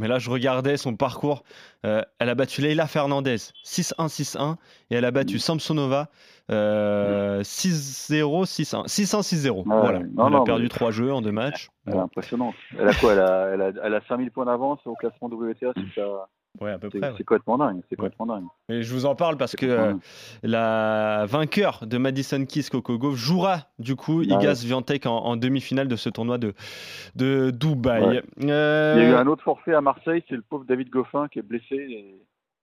Mais 0.00 0.08
là, 0.08 0.18
je 0.18 0.30
regardais 0.30 0.78
son 0.78 0.96
parcours. 0.96 1.42
Euh, 1.84 2.00
elle 2.18 2.30
a 2.30 2.34
battu 2.34 2.62
Leila 2.62 2.86
Fernandez 2.86 3.36
6-1, 3.36 4.08
6-1. 4.08 4.56
Et 4.90 4.94
elle 4.94 5.04
a 5.04 5.10
battu 5.10 5.38
Samsonova 5.38 6.08
euh, 6.50 7.42
6-0, 7.42 8.46
6-1. 8.46 8.86
6-1, 8.86 9.20
6-0. 9.20 9.50
Ouais, 9.50 9.62
voilà. 9.66 9.98
Non, 9.98 10.26
elle 10.26 10.32
non, 10.32 10.40
a 10.40 10.44
perdu 10.44 10.62
mais... 10.64 10.68
3 10.70 10.90
jeux 10.90 11.12
en 11.12 11.20
2 11.20 11.30
matchs. 11.30 11.68
Elle 11.86 11.92
bon. 11.92 11.98
est 11.98 12.02
impressionnante. 12.02 12.54
Elle 12.78 12.88
a 12.88 12.94
quoi? 12.94 13.12
Elle 13.12 13.20
a, 13.20 13.50
elle, 13.52 13.60
a, 13.60 13.72
elle 13.84 13.94
a 13.94 14.00
5000 14.08 14.30
points 14.30 14.46
d'avance 14.46 14.80
au 14.86 14.94
classement 14.94 15.28
WTA. 15.28 15.72
C'est 15.76 16.00
ça? 16.00 16.28
Ouais, 16.60 16.72
à 16.72 16.78
peu 16.78 16.90
près. 16.90 17.12
C'est 17.16 17.24
complètement 17.24 17.58
dingue. 17.58 17.80
C'est 17.88 17.96
complètement 17.96 18.26
dingue. 18.26 18.44
Et 18.68 18.82
je 18.82 18.92
vous 18.92 19.06
en 19.06 19.14
parle 19.14 19.36
parce 19.36 19.54
que 19.54 19.66
euh, 19.66 19.94
la 20.42 21.24
vainqueur 21.26 21.86
de 21.86 21.96
Madison 21.96 22.44
Keys 22.44 22.68
Gauff 22.72 23.14
jouera 23.14 23.68
du 23.78 23.94
coup 23.94 24.20
ah, 24.22 24.34
Igas 24.34 24.60
ouais. 24.62 24.68
Viantec 24.68 25.06
en, 25.06 25.16
en 25.16 25.36
demi-finale 25.36 25.88
de 25.88 25.96
ce 25.96 26.08
tournoi 26.08 26.38
de, 26.38 26.54
de 27.14 27.50
Dubaï. 27.50 28.02
Ouais. 28.02 28.22
Euh... 28.44 28.94
Il 28.96 29.02
y 29.02 29.06
a 29.06 29.10
eu 29.10 29.14
un 29.14 29.26
autre 29.26 29.42
forfait 29.44 29.74
à 29.74 29.80
Marseille, 29.80 30.24
c'est 30.28 30.36
le 30.36 30.42
pauvre 30.42 30.64
David 30.64 30.90
Goffin 30.90 31.28
qui 31.28 31.38
est 31.38 31.42
blessé. 31.42 31.76
Et... 31.76 32.20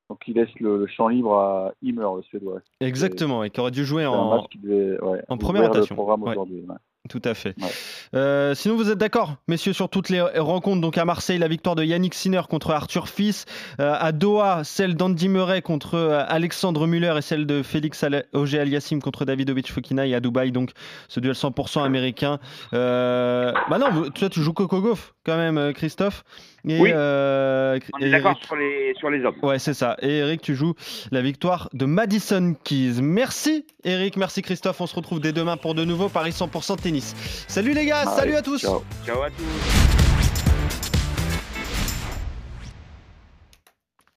Donc 0.10 0.19
il 0.28 0.36
laisse 0.36 0.54
le, 0.60 0.86
champ 0.88 1.08
libre 1.08 1.36
à 1.36 1.73
Himmer, 1.82 2.08
le 2.15 2.21
Suédois. 2.23 2.60
Exactement, 2.80 3.43
et 3.43 3.50
qui 3.50 3.60
aurait 3.60 3.71
dû 3.71 3.84
jouer 3.84 4.06
en, 4.06 4.47
devait, 4.62 5.00
ouais, 5.02 5.23
en 5.28 5.38
première 5.38 5.63
rotation. 5.63 5.97
Tout 7.10 7.22
à 7.24 7.34
fait. 7.34 7.56
Ouais. 7.62 7.70
Euh, 8.15 8.56
sinon, 8.56 8.76
vous 8.76 8.89
êtes 8.89 8.98
d'accord, 8.98 9.36
messieurs, 9.48 9.74
sur 9.74 9.89
toutes 9.89 10.10
les 10.10 10.22
rencontres. 10.22 10.82
Donc 10.82 10.98
à 10.98 11.06
Marseille, 11.06 11.38
la 11.38 11.48
victoire 11.48 11.76
de 11.76 11.84
Yannick 11.84 12.13
Sinner 12.13 12.41
contre 12.50 12.72
Arthur 12.72 13.08
Fils. 13.08 13.46
Euh, 13.80 13.96
à 13.98 14.12
Doha, 14.12 14.63
celle 14.63 14.96
d'Andy 14.96 15.30
Murray 15.30 15.62
contre 15.62 15.96
euh, 15.96 16.24
Alexandre 16.28 16.88
Muller 16.88 17.15
et 17.17 17.22
celle 17.22 17.46
de 17.46 17.63
Félix 17.63 18.04
Auger 18.34 18.60
Aliassim 18.60 19.00
contre 19.00 19.26
Davidovic 19.26 19.72
Fokina. 19.72 20.06
Et 20.06 20.15
à 20.15 20.20
Dubaï, 20.20 20.52
donc 20.52 20.72
ce 21.08 21.20
duel 21.20 21.34
100% 21.34 21.84
américain. 21.84 22.39
Bah 22.72 23.78
non, 23.80 24.10
toi, 24.12 24.30
tu 24.30 24.41
joues 24.41 24.54
Coco 24.54 24.82
Gauff 24.82 25.13
quand 25.28 25.38
même, 25.38 25.74
Christophe. 25.74 26.24
Et, 26.68 26.80
oui. 26.80 26.92
Euh, 26.94 27.80
on 27.94 28.00
est 28.00 28.10
d'accord 28.10 28.38
sur 28.42 28.56
les, 28.56 28.94
sur 28.98 29.10
les 29.10 29.24
hommes. 29.24 29.36
Ouais, 29.42 29.60
c'est 29.60 29.74
ça. 29.74 29.96
Et 30.02 30.18
Eric, 30.18 30.42
tu 30.42 30.56
joues 30.56 30.74
la 31.12 31.22
victoire 31.22 31.70
de 31.74 31.86
Madison 31.86 32.56
Keys. 32.63 33.02
Merci 33.02 33.66
Eric, 33.84 34.18
merci 34.18 34.42
Christophe. 34.42 34.82
On 34.82 34.88
se 34.88 34.96
retrouve 34.96 35.20
dès 35.20 35.34
demain 35.34 35.58
pour 35.58 35.76
de 35.76 35.86
nouveaux 35.86 36.10
Paris 36.10 36.32
100% 36.32 36.82
tennis. 36.82 37.16
Salut 37.48 37.74
les 37.74 37.86
gars, 37.86 38.00
Allez, 38.00 38.12
salut 38.12 38.36
à 38.36 38.42
tous. 38.42 38.62
Ciao, 38.62 38.84
ciao 39.06 39.22
à 39.22 39.30
tous. 39.30 40.07